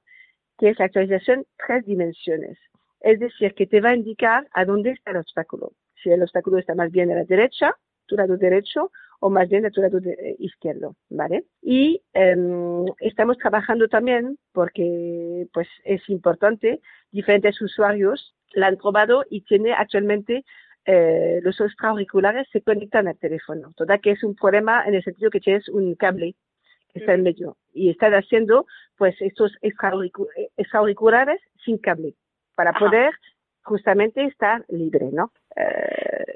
[0.60, 2.60] que es la actualización tres dimensiones.
[3.00, 5.72] Es decir, que te va a indicar a dónde está el obstáculo.
[6.06, 7.76] Si el obstáculo está más bien a la derecha,
[8.06, 8.92] tu lado derecho,
[9.22, 11.46] o más bien a tu lado eh, izquierdo, ¿vale?
[11.64, 16.80] Y em, estamos trabajando también porque, pues, es importante,
[17.12, 20.46] diferentes usuarios la han probado y tiene actualmente
[20.86, 23.74] eh, los extraauriculares se conectan al teléfono.
[23.76, 26.36] Toda que es un problema en el sentido que tienes un cable
[26.94, 32.14] que está en medio y están haciendo pues estos extraauriculares sin cable
[32.56, 33.12] para poder
[33.66, 35.32] justamente estar libre, ¿no?
[35.56, 36.36] Eh,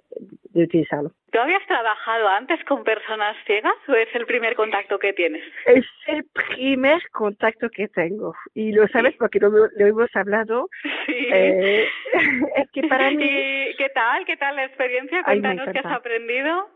[0.51, 1.11] de utilizarlo.
[1.31, 5.43] ¿Tú habías trabajado antes con personas ciegas o es el primer contacto que tienes?
[5.65, 10.69] Es el primer contacto que tengo y lo sabes porque lo, hemos hablado.
[11.05, 11.27] Sí.
[11.31, 11.87] Eh,
[12.55, 13.23] es que para mí.
[13.23, 14.25] ¿Y qué tal?
[14.25, 15.23] ¿Qué tal la experiencia?
[15.23, 16.69] Cuéntanos qué has aprendido.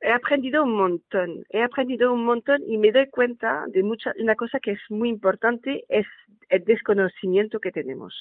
[0.00, 4.36] He aprendido un montón, he aprendido un montón y me doy cuenta de mucha, una
[4.36, 6.06] cosa que es muy importante, es
[6.48, 8.14] el desconocimiento que tenemos.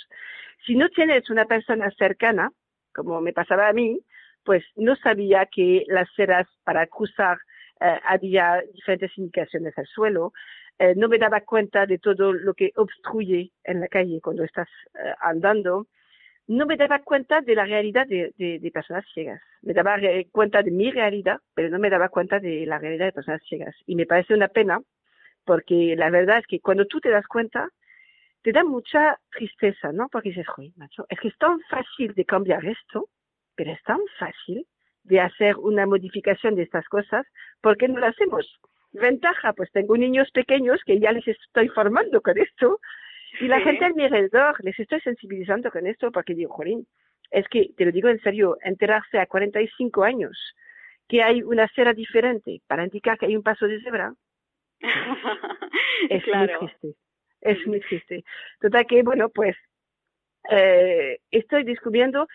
[0.66, 2.52] Si no tienes una persona cercana,
[2.94, 4.00] como me pasaba a mí,
[4.44, 7.38] pues no sabía que las ceras para cruzar
[7.80, 10.34] eh, había diferentes indicaciones al suelo,
[10.80, 14.70] eh, no me daba cuenta de todo lo que obstruye en la calle cuando estás
[14.96, 15.88] eh, andando,
[16.48, 19.42] no me daba cuenta de la realidad de, personas ciegas.
[19.62, 19.98] Me daba
[20.32, 23.76] cuenta de mi realidad, pero no me daba cuenta de la realidad de personas ciegas.
[23.86, 24.80] Y me parece una pena,
[25.44, 27.70] porque la verdad es que cuando tú te das cuenta,
[28.44, 30.08] te da mucha tristeza, ¿no?
[30.10, 33.10] Porque dices, joder, macho, es que es tan fácil de cambiar esto,
[33.56, 34.66] pero es tan fácil
[35.04, 37.26] de hacer una modificación de estas cosas,
[37.62, 38.60] ¿por qué no lo hacemos?
[38.92, 42.80] Ventaja, pues tengo niños pequeños que ya les estoy formando con esto,
[43.40, 46.88] y la gente a mi alrededor les estoy sensibilizando con esto porque digo, Jolín,
[47.32, 50.56] es que, te lo digo en serio, enterarse a 45 años
[51.08, 54.14] que hay una acera diferente para indicar que hay un paso de cebra,
[56.10, 56.96] es muy triste.
[57.42, 58.24] Es muy triste.
[58.60, 59.56] Total que, bueno, pues
[60.50, 62.28] eh, estoy descubriendo,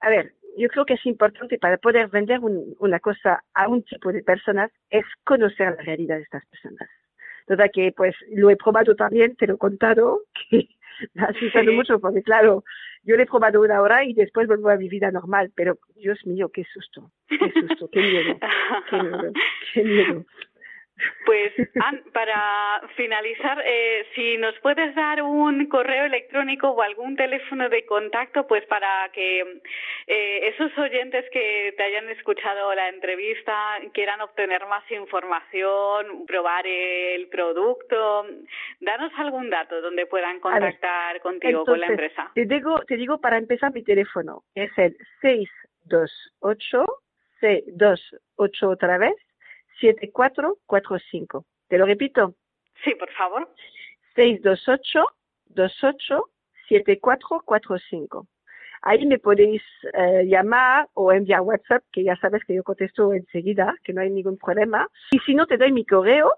[0.00, 4.12] a ver, yo creo que es importante para poder vender una cosa a un tipo
[4.12, 6.88] de personas es conocer la realidad de estas personas.
[7.46, 10.68] Toda que pues lo he probado también, te lo he contado, que
[11.14, 12.64] me ha asustado mucho porque claro,
[13.02, 16.18] yo lo he probado una hora y después vuelvo a mi vida normal, pero Dios
[16.24, 18.38] mío, qué susto, qué susto, qué miedo,
[18.90, 19.32] qué miedo,
[19.72, 20.24] qué miedo.
[21.26, 21.52] Pues,
[22.12, 28.46] para finalizar, eh, si nos puedes dar un correo electrónico o algún teléfono de contacto,
[28.46, 29.40] pues para que
[30.06, 37.26] eh, esos oyentes que te hayan escuchado la entrevista quieran obtener más información, probar el
[37.28, 38.26] producto,
[38.80, 42.30] danos algún dato donde puedan contactar contigo con la empresa.
[42.34, 46.84] Te digo, te digo para empezar mi teléfono, es el 628
[47.40, 49.14] 628 otra vez
[49.80, 51.44] 7445.
[51.68, 52.34] ¿Te lo repito?
[52.84, 53.48] Sí, por favor.
[54.14, 55.04] 628
[55.54, 56.30] 28
[56.68, 58.26] 7445.
[58.82, 59.62] Ahí me podéis
[59.94, 64.10] eh, llamar o enviar WhatsApp, que ya sabes que yo contesto enseguida, que no hay
[64.10, 64.88] ningún problema.
[65.10, 66.34] Y si no, te doy mi correo,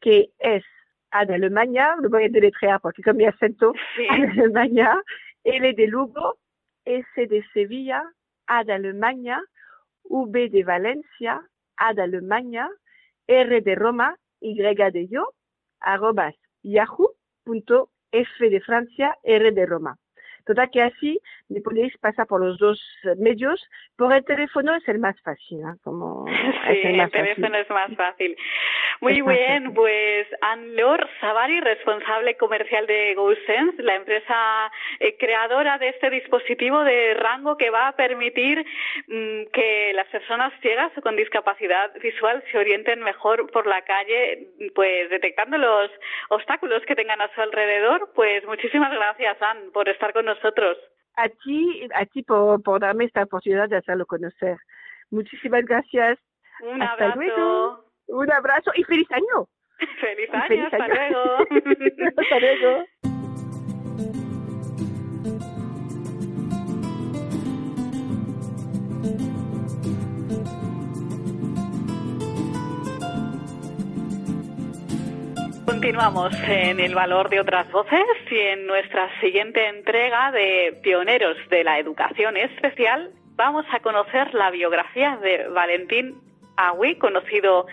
[0.00, 0.64] que es
[1.12, 4.04] A de Alemania, lo voy a deletrear porque con mi acento, sí.
[4.10, 5.00] A de Alemania,
[5.44, 6.38] L de Lugo,
[6.84, 8.02] S de Sevilla,
[8.48, 9.40] A de Alemania,
[10.02, 11.40] V de Valencia,
[11.76, 12.68] a de Alemania,
[13.26, 15.32] R de Roma, Y de yo,
[15.80, 19.98] arrobas yahoo.f de Francia, R de Roma.
[20.44, 22.80] Toda que así me podéis pasar por los dos
[23.18, 23.62] medios.
[23.96, 25.76] Por el teléfono es el más fácil, ¿no?
[25.84, 28.36] Como sí, el, teléfono es más fácil.
[29.00, 36.08] Muy bien, pues Anne-Laure Savary, responsable comercial de GoSense, la empresa eh, creadora de este
[36.10, 38.64] dispositivo de rango que va a permitir
[39.06, 44.48] mm, que las personas ciegas o con discapacidad visual se orienten mejor por la calle,
[44.74, 45.90] pues detectando los
[46.30, 48.10] obstáculos que tengan a su alrededor.
[48.14, 50.78] Pues muchísimas gracias, Anne, por estar con nosotros.
[51.16, 54.58] A ti, a ti por, por darme esta oportunidad de hacerlo conocer.
[55.10, 56.18] Muchísimas gracias.
[56.60, 57.16] Un Hasta abrazo.
[57.20, 57.84] luego.
[58.08, 59.48] Un abrazo y feliz año.
[60.00, 60.94] Feliz año, Feliz hasta año.
[60.94, 61.36] luego.
[62.16, 62.84] Hasta luego.
[75.86, 81.62] Continuamos en el valor de otras voces y en nuestra siguiente entrega de Pioneros de
[81.62, 86.16] la Educación Especial vamos a conocer la biografía de Valentín
[86.56, 87.68] Agui, conocido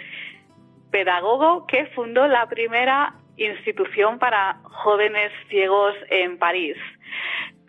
[0.92, 6.78] pedagogo que fundó la primera institución para jóvenes ciegos en París.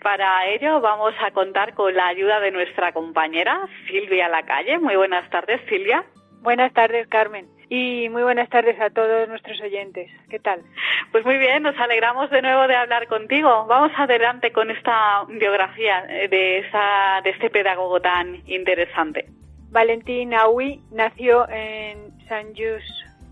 [0.02, 4.78] Para ello vamos a contar con la ayuda de nuestra compañera Silvia Lacalle.
[4.78, 6.04] Muy buenas tardes, Silvia.
[6.42, 7.48] Buenas tardes, Carmen.
[7.76, 10.08] Y muy buenas tardes a todos nuestros oyentes.
[10.30, 10.62] ¿Qué tal?
[11.10, 13.66] Pues muy bien, nos alegramos de nuevo de hablar contigo.
[13.66, 19.26] Vamos adelante con esta biografía de, esa, de este pedagogo tan interesante.
[19.70, 22.86] Valentín Aoui nació en Saint-Just,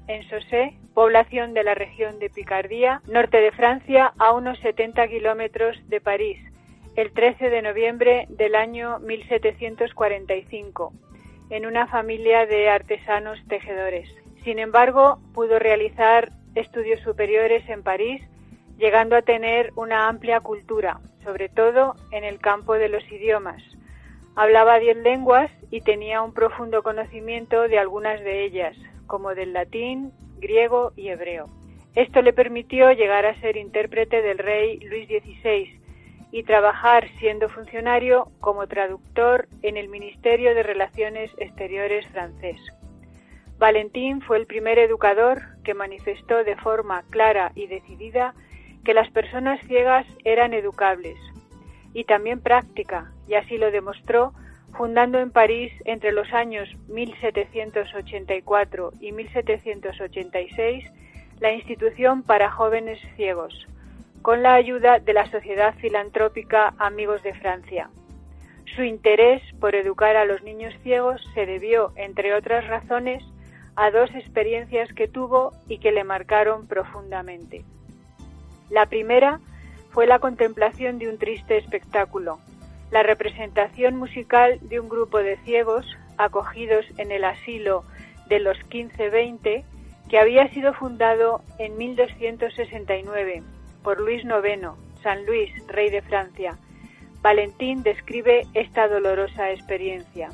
[0.08, 5.76] en Sosé, población de la región de Picardía, norte de Francia, a unos 70 kilómetros
[5.88, 6.40] de París,
[6.96, 10.92] el 13 de noviembre del año 1745,
[11.50, 14.21] en una familia de artesanos tejedores.
[14.44, 18.22] Sin embargo, pudo realizar estudios superiores en París,
[18.76, 23.62] llegando a tener una amplia cultura, sobre todo en el campo de los idiomas.
[24.34, 28.76] Hablaba diez lenguas y tenía un profundo conocimiento de algunas de ellas,
[29.06, 31.46] como del latín, griego y hebreo.
[31.94, 35.80] Esto le permitió llegar a ser intérprete del rey Luis XVI
[36.32, 42.56] y trabajar siendo funcionario como traductor en el Ministerio de Relaciones Exteriores francés.
[43.62, 48.34] Valentín fue el primer educador que manifestó de forma clara y decidida
[48.84, 51.16] que las personas ciegas eran educables
[51.94, 54.32] y también práctica, y así lo demostró
[54.76, 60.84] fundando en París entre los años 1784 y 1786
[61.38, 63.54] la institución para jóvenes ciegos,
[64.22, 67.90] con la ayuda de la Sociedad Filantrópica Amigos de Francia.
[68.74, 73.22] Su interés por educar a los niños ciegos se debió, entre otras razones,
[73.76, 77.64] a dos experiencias que tuvo y que le marcaron profundamente.
[78.70, 79.40] La primera
[79.90, 82.38] fue la contemplación de un triste espectáculo,
[82.90, 85.86] la representación musical de un grupo de ciegos
[86.18, 87.84] acogidos en el asilo
[88.28, 89.64] de los 15-20
[90.08, 93.42] que había sido fundado en 1269
[93.82, 94.70] por Luis IX,
[95.02, 96.58] San Luis, rey de Francia.
[97.22, 100.28] Valentín describe esta dolorosa experiencia.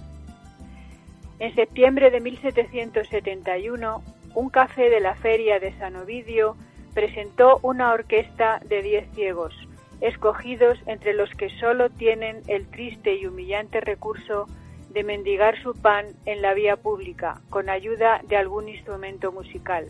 [1.39, 4.03] En septiembre de 1771,
[4.35, 6.57] un café de la feria de San Ovidio
[6.95, 9.55] presentó una orquesta de diez ciegos,
[10.01, 14.47] escogidos entre los que solo tienen el triste y humillante recurso
[14.91, 19.87] de mendigar su pan en la vía pública con ayuda de algún instrumento musical.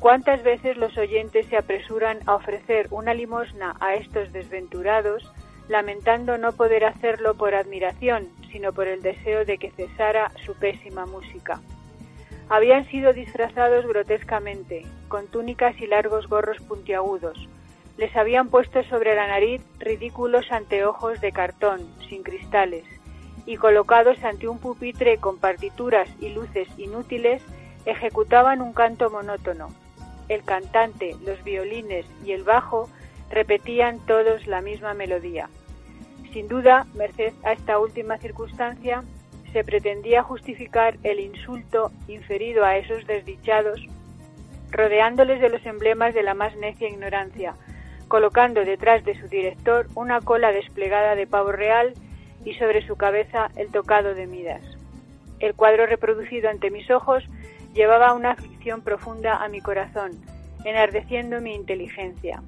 [0.00, 5.32] ¿Cuántas veces los oyentes se apresuran a ofrecer una limosna a estos desventurados,
[5.68, 11.04] lamentando no poder hacerlo por admiración, sino por el deseo de que cesara su pésima
[11.04, 11.60] música?
[12.48, 17.36] Habían sido disfrazados grotescamente, con túnicas y largos gorros puntiagudos,
[17.98, 22.84] les habían puesto sobre la nariz ridículos anteojos de cartón, sin cristales,
[23.44, 27.42] y colocados ante un pupitre con partituras y luces inútiles,
[27.84, 29.68] ejecutaban un canto monótono.
[30.30, 32.88] El cantante, los violines y el bajo
[33.30, 35.50] repetían todos la misma melodía.
[36.36, 39.02] Sin duda, merced a esta última circunstancia,
[39.54, 43.80] se pretendía justificar el insulto inferido a esos desdichados,
[44.70, 47.54] rodeándoles de los emblemas de la más necia ignorancia,
[48.08, 51.94] colocando detrás de su director una cola desplegada de pavo real
[52.44, 54.60] y sobre su cabeza el tocado de Midas.
[55.38, 57.24] El cuadro reproducido ante mis ojos
[57.72, 60.10] llevaba una aflicción profunda a mi corazón,
[60.66, 62.42] enardeciendo mi inteligencia.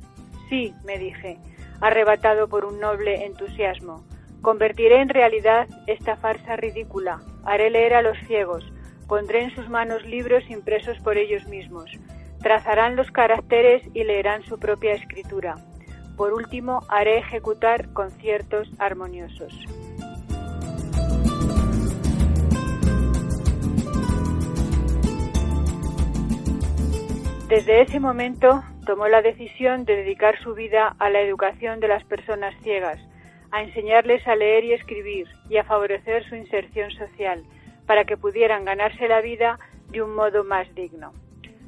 [0.50, 1.38] Sí, me dije,
[1.80, 4.04] arrebatado por un noble entusiasmo,
[4.42, 8.64] convertiré en realidad esta farsa ridícula, haré leer a los ciegos,
[9.06, 11.90] pondré en sus manos libros impresos por ellos mismos,
[12.40, 15.56] Trazarán los caracteres y leerán su propia escritura.
[16.16, 19.52] Por último, haré ejecutar conciertos armoniosos.
[27.48, 32.04] Desde ese momento tomó la decisión de dedicar su vida a la educación de las
[32.04, 32.98] personas ciegas,
[33.50, 37.42] a enseñarles a leer y escribir y a favorecer su inserción social,
[37.86, 39.58] para que pudieran ganarse la vida
[39.90, 41.12] de un modo más digno.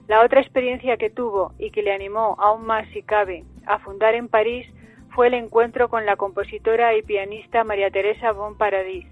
[0.08, 4.14] La otra experiencia que tuvo y que le animó aún más, si cabe, a fundar
[4.14, 4.66] en París
[5.14, 9.04] fue el encuentro con la compositora y pianista María Teresa Bon Paradis,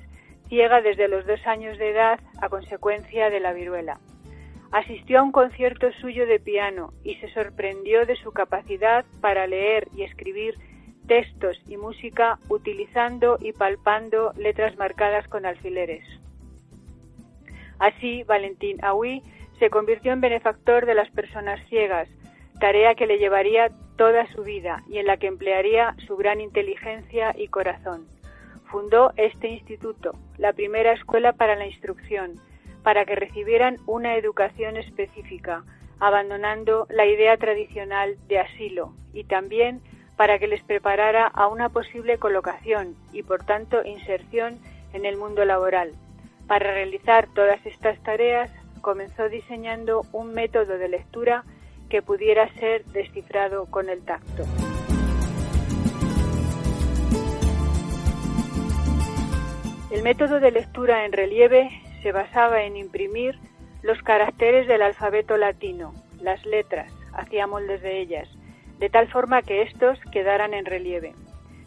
[0.49, 3.99] ciega desde los dos años de edad a consecuencia de la viruela.
[4.71, 9.89] Asistió a un concierto suyo de piano y se sorprendió de su capacidad para leer
[9.97, 10.55] y escribir
[11.07, 16.05] textos y música utilizando y palpando letras marcadas con alfileres.
[17.79, 19.23] Así, Valentín Aoui
[19.59, 22.09] se convirtió en benefactor de las personas ciegas,
[22.61, 27.35] tarea que le llevaría toda su vida y en la que emplearía su gran inteligencia
[27.37, 28.07] y corazón.
[28.71, 32.35] fundó este instituto, la primera escuela para la instrucción,
[32.89, 35.63] para que recibieran una educación específica,
[36.01, 39.83] abandonando la idea tradicional de asilo y también
[40.17, 44.59] para que les preparara a una posible colocación y por tanto inserción
[44.95, 45.93] en el mundo laboral.
[46.47, 51.45] Para realizar todas estas tareas comenzó diseñando un método de lectura
[51.91, 54.45] que pudiera ser descifrado con el tacto.
[59.91, 63.39] El método de lectura en relieve se basaba en imprimir
[63.83, 68.29] los caracteres del alfabeto latino, las letras, hacía moldes de ellas,
[68.79, 71.15] de tal forma que estos quedaran en relieve.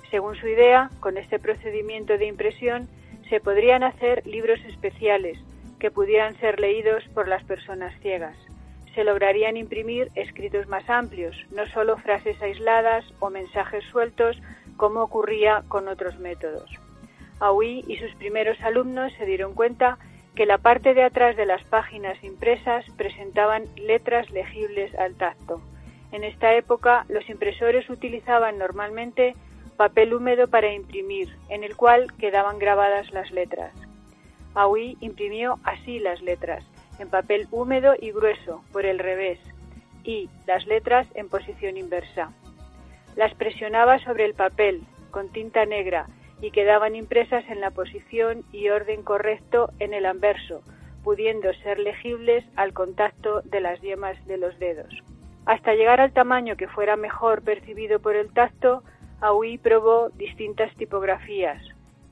[0.09, 2.89] Según su idea, con este procedimiento de impresión
[3.29, 5.39] se podrían hacer libros especiales
[5.79, 8.37] que pudieran ser leídos por las personas ciegas.
[8.93, 14.37] Se lograrían imprimir escritos más amplios, no solo frases aisladas o mensajes sueltos
[14.75, 16.69] como ocurría con otros métodos.
[17.39, 19.97] Aui y sus primeros alumnos se dieron cuenta
[20.35, 25.61] que la parte de atrás de las páginas impresas presentaban letras legibles al tacto.
[26.11, 29.35] En esta época los impresores utilizaban normalmente
[29.77, 33.73] papel húmedo para imprimir, en el cual quedaban grabadas las letras.
[34.53, 36.65] Aui imprimió así las letras,
[36.99, 39.39] en papel húmedo y grueso, por el revés,
[40.03, 42.31] y las letras en posición inversa.
[43.15, 46.05] Las presionaba sobre el papel, con tinta negra,
[46.41, 50.63] y quedaban impresas en la posición y orden correcto en el anverso,
[51.03, 54.91] pudiendo ser legibles al contacto de las yemas de los dedos.
[55.45, 58.83] Hasta llegar al tamaño que fuera mejor percibido por el tacto,
[59.21, 61.61] Aui probó distintas tipografías,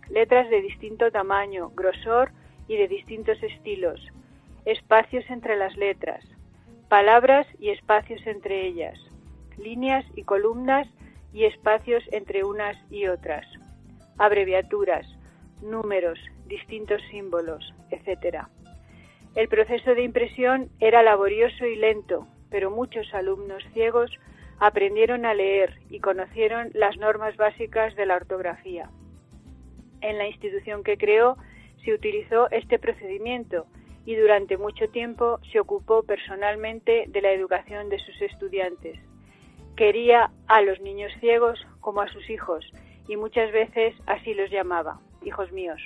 [0.10, 2.32] letras de distinto tamaño, grosor
[2.68, 4.00] y de distintos estilos,
[4.66, 6.24] espacios entre las letras,
[6.88, 9.00] palabras y espacios entre ellas,
[9.58, 10.88] líneas y columnas
[11.34, 13.46] y espacios entre unas y otras
[14.20, 15.08] abreviaturas,
[15.62, 18.44] números, distintos símbolos, etc.
[19.36, 24.12] El proceso de impresión era laborioso y lento, pero muchos alumnos ciegos
[24.60, 28.90] aprendieron a leer y conocieron las normas básicas de la ortografía.
[30.02, 31.38] En la institución que creó
[31.84, 33.68] se utilizó este procedimiento
[34.06, 39.00] y durante mucho tiempo se ocupó personalmente de la educación de sus estudiantes.
[39.78, 42.70] Quería a los niños ciegos como a sus hijos
[43.10, 45.82] y muchas veces así los llamaba, hijos míos.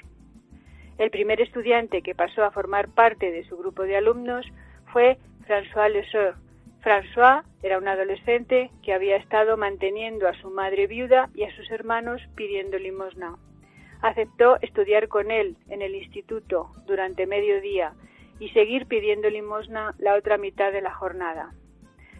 [0.97, 4.45] El primer estudiante que pasó a formar parte de su grupo de alumnos
[4.91, 5.17] fue
[5.47, 6.35] François Leseur.
[6.83, 11.71] François era un adolescente que había estado manteniendo a su madre viuda y a sus
[11.71, 13.37] hermanos pidiendo limosna.
[14.01, 17.93] Aceptó estudiar con él en el instituto durante medio día
[18.39, 21.53] y seguir pidiendo limosna la otra mitad de la jornada.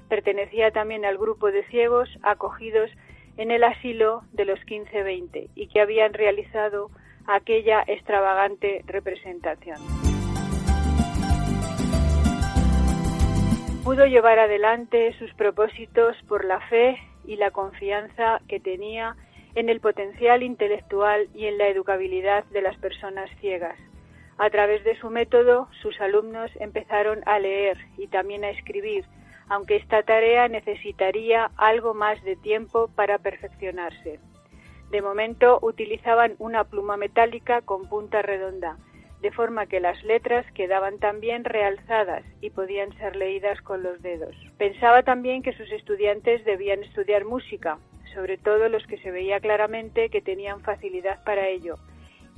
[0.07, 2.89] Pertenecía también al grupo de ciegos acogidos
[3.37, 6.89] en el asilo de los 15-20 y que habían realizado
[7.27, 9.77] aquella extravagante representación.
[13.83, 19.15] Pudo llevar adelante sus propósitos por la fe y la confianza que tenía
[19.55, 23.77] en el potencial intelectual y en la educabilidad de las personas ciegas.
[24.37, 29.05] A través de su método, sus alumnos empezaron a leer y también a escribir,
[29.53, 34.19] aunque esta tarea necesitaría algo más de tiempo para perfeccionarse.
[34.89, 38.77] De momento utilizaban una pluma metálica con punta redonda,
[39.21, 44.35] de forma que las letras quedaban también realzadas y podían ser leídas con los dedos.
[44.57, 47.77] Pensaba también que sus estudiantes debían estudiar música,
[48.15, 51.77] sobre todo los que se veía claramente que tenían facilidad para ello,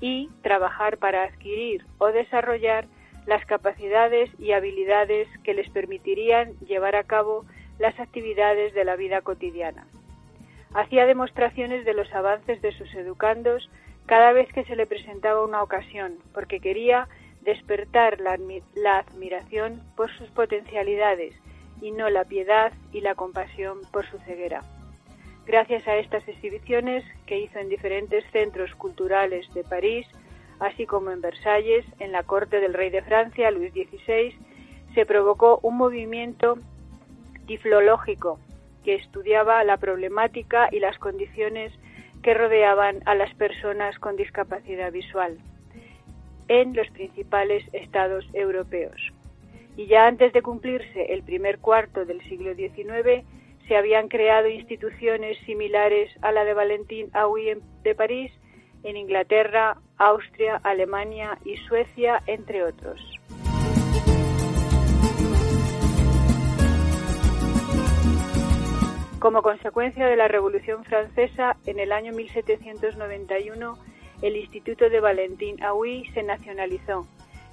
[0.02, 2.88] y trabajar para adquirir o desarrollar
[3.26, 7.46] las capacidades y habilidades que les permitirían llevar a cabo
[7.80, 9.88] las actividades de la vida cotidiana.
[10.74, 13.70] Hacía demostraciones de los avances de sus educandos
[14.06, 17.08] cada vez que se le presentaba una ocasión, porque quería
[17.42, 18.38] despertar la,
[18.76, 21.34] la, admiración por sus potencialidades
[21.82, 24.62] y no la piedad y la compasión por su ceguera.
[25.46, 30.08] Gracias a estas exhibiciones que hizo en diferentes centros culturales de París,
[30.60, 34.36] así como en Versalles, en la corte del rey de Francia, Luis XVI,
[34.94, 36.58] se provocó un movimiento
[37.46, 38.40] tiflológico
[38.84, 41.74] que estudiaba la problemática y las condiciones
[42.24, 45.38] que rodeaban a las personas con discapacidad visual
[46.48, 48.96] en los principales estados europeos.
[49.78, 53.26] Y ya antes de cumplirse el primer cuarto del siglo XIX,
[53.68, 58.32] se habían creado instituciones similares a la de Valentín Aui de París
[58.84, 63.00] en Inglaterra, Austria, Alemania y Suecia, entre otros.
[69.20, 73.78] Como consecuencia de la Revolución Francesa, en el año 1791,
[74.22, 77.08] el Instituto de Valentín Aui se nacionalizó,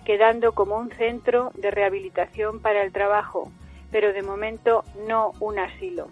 [0.05, 3.51] quedando como un centro de rehabilitación para el trabajo,
[3.91, 6.09] pero de momento no un asilo.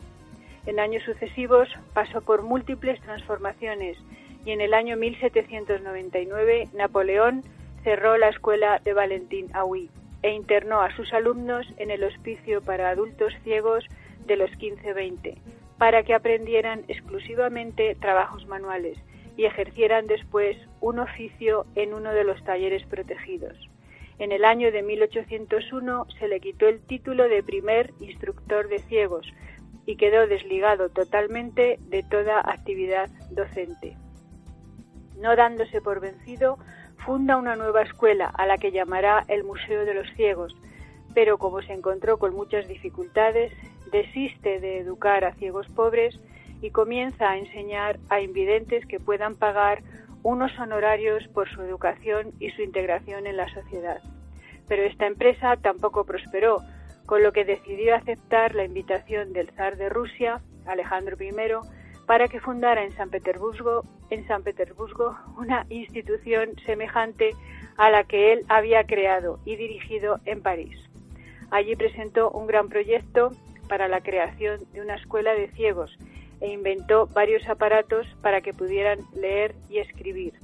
[0.67, 3.99] En años sucesivos pasó por múltiples transformaciones
[4.45, 7.43] y en el año 1799 Napoleón
[7.85, 9.91] cerró la escuela de Valentín Aui
[10.23, 13.87] e internó a sus alumnos en el hospicio para adultos ciegos
[14.27, 15.39] de los 15-20
[15.79, 18.99] para que aprendieran exclusivamente trabajos manuales
[19.37, 23.57] y ejercieran después un oficio en uno de los talleres protegidos.
[24.19, 29.33] En el año de 1801 se le quitó el título de primer instructor de ciegos
[29.87, 33.97] y quedó desligado totalmente de toda actividad docente.
[35.21, 36.59] No dándose por vencido,
[36.97, 40.57] funda una nueva escuela a la que llamará el Museo de los Ciegos,
[41.15, 43.53] pero como se encontró con muchas dificultades,
[43.93, 46.19] desiste de educar a ciegos pobres
[46.63, 49.83] y comienza a enseñar a invidentes que puedan pagar
[50.23, 54.01] unos honorarios por su educación y su integración en la sociedad.
[54.69, 56.59] Pero esta empresa tampoco prosperó,
[57.07, 61.33] con lo que decidió aceptar la invitación del zar de Rusia, Alejandro I,
[62.11, 67.37] para que fundara en San Petersburgo, en San Petersburgo una institución semejante
[67.77, 70.77] a la que él había creado y dirigido en París.
[71.53, 73.31] Allí presentó un gran proyecto
[73.69, 75.97] para la creación de una escuela de ciegos
[76.41, 80.35] e inventó varios aparatos para que pudieran leer y escribir.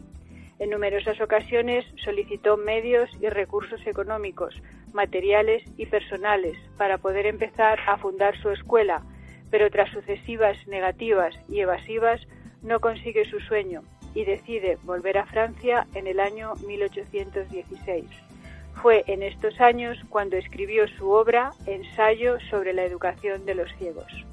[0.60, 4.54] En numerosas ocasiones solicitó medios y recursos económicos,
[4.92, 9.02] materiales y personales para poder empezar a fundar su escuela,
[9.51, 12.20] pero tras sucesivas negativas y evasivas
[12.62, 13.82] no consigue su sueño
[14.14, 18.05] y decide volver a Francia en el año 1816.
[18.82, 24.26] Fue en estos años cuando escribió su obra Ensayo sobre la educación de los ciegos.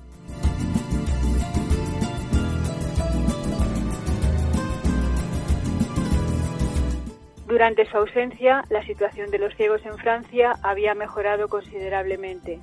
[7.53, 12.59] Durante su ausencia, la situación de los ciegos en Francia había mejorado considerablemente.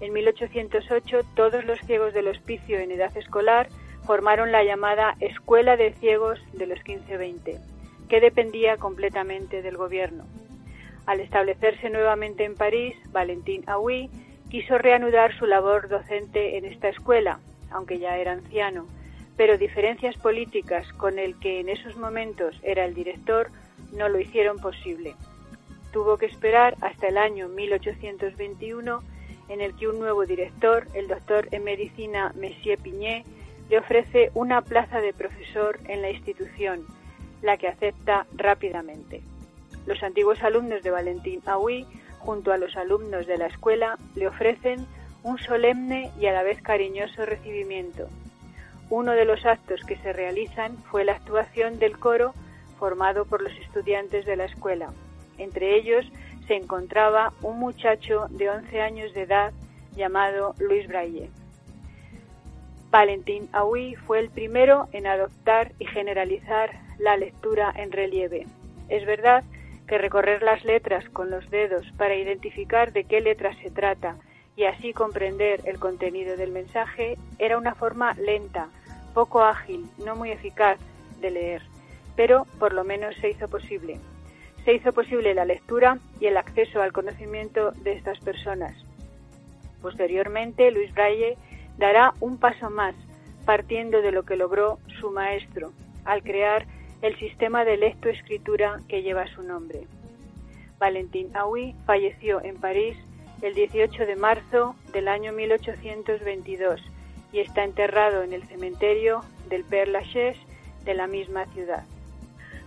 [0.00, 3.68] En 1808 todos los ciegos del hospicio en edad escolar
[4.06, 7.60] formaron la llamada Escuela de Ciegos de los 15-20,
[8.08, 10.24] que dependía completamente del gobierno.
[11.06, 14.10] Al establecerse nuevamente en París, Valentín Aui
[14.48, 17.40] quiso reanudar su labor docente en esta escuela,
[17.70, 18.86] aunque ya era anciano,
[19.36, 23.50] pero diferencias políticas con el que en esos momentos era el director
[23.92, 25.14] no lo hicieron posible.
[25.92, 29.02] Tuvo que esperar hasta el año 1821
[29.50, 33.24] en el que un nuevo director, el doctor en medicina Messier Piñé,
[33.68, 36.86] le ofrece una plaza de profesor en la institución,
[37.42, 39.22] la que acepta rápidamente.
[39.86, 41.84] Los antiguos alumnos de Valentín Aui,
[42.20, 44.86] junto a los alumnos de la escuela, le ofrecen
[45.24, 48.08] un solemne y a la vez cariñoso recibimiento.
[48.88, 52.34] Uno de los actos que se realizan fue la actuación del coro
[52.78, 54.92] formado por los estudiantes de la escuela.
[55.38, 56.06] Entre ellos
[56.50, 59.52] se encontraba un muchacho de 11 años de edad
[59.94, 61.30] llamado Luis Braille.
[62.90, 68.48] Valentín Aui fue el primero en adoptar y generalizar la lectura en relieve.
[68.88, 69.44] Es verdad
[69.86, 74.16] que recorrer las letras con los dedos para identificar de qué letras se trata
[74.56, 78.70] y así comprender el contenido del mensaje era una forma lenta,
[79.14, 80.80] poco ágil, no muy eficaz
[81.20, 81.62] de leer,
[82.16, 84.00] pero por lo menos se hizo posible
[84.64, 88.76] se hizo posible la lectura y el acceso al conocimiento de estas personas.
[89.80, 91.36] Posteriormente, Luis Braille
[91.78, 92.94] dará un paso más,
[93.44, 95.72] partiendo de lo que logró su maestro,
[96.04, 96.66] al crear
[97.02, 99.86] el sistema de lectoescritura que lleva su nombre.
[100.78, 102.96] Valentín Aui falleció en París
[103.42, 106.80] el 18 de marzo del año 1822
[107.32, 110.40] y está enterrado en el cementerio del Père Lachaise
[110.84, 111.84] de la misma ciudad.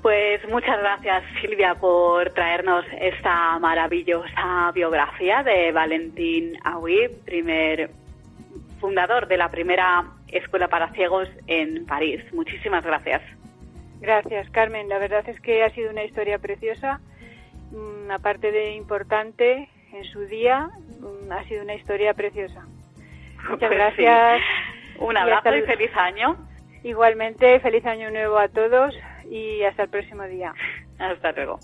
[0.04, 7.90] Pues muchas gracias Silvia por traernos esta maravillosa biografía de Valentín Aui, primer
[8.82, 12.22] fundador de la primera escuela para ciegos en París.
[12.34, 13.22] Muchísimas gracias.
[14.02, 17.00] Gracias Carmen, la verdad es que ha sido una historia preciosa,
[17.72, 22.68] mm, aparte de importante en su día, mm, ha sido una historia preciosa.
[23.50, 24.42] Muchas pues gracias.
[25.00, 26.36] Un abrazo y feliz año.
[26.84, 28.94] Igualmente, feliz año nuevo a todos
[29.30, 30.54] y hasta el próximo día.
[31.00, 31.60] Hasta luego.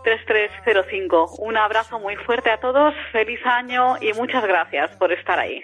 [0.02, 1.36] 91005-3305.
[1.38, 5.64] Un abrazo muy fuerte a todos, feliz año y muchas gracias por estar ahí.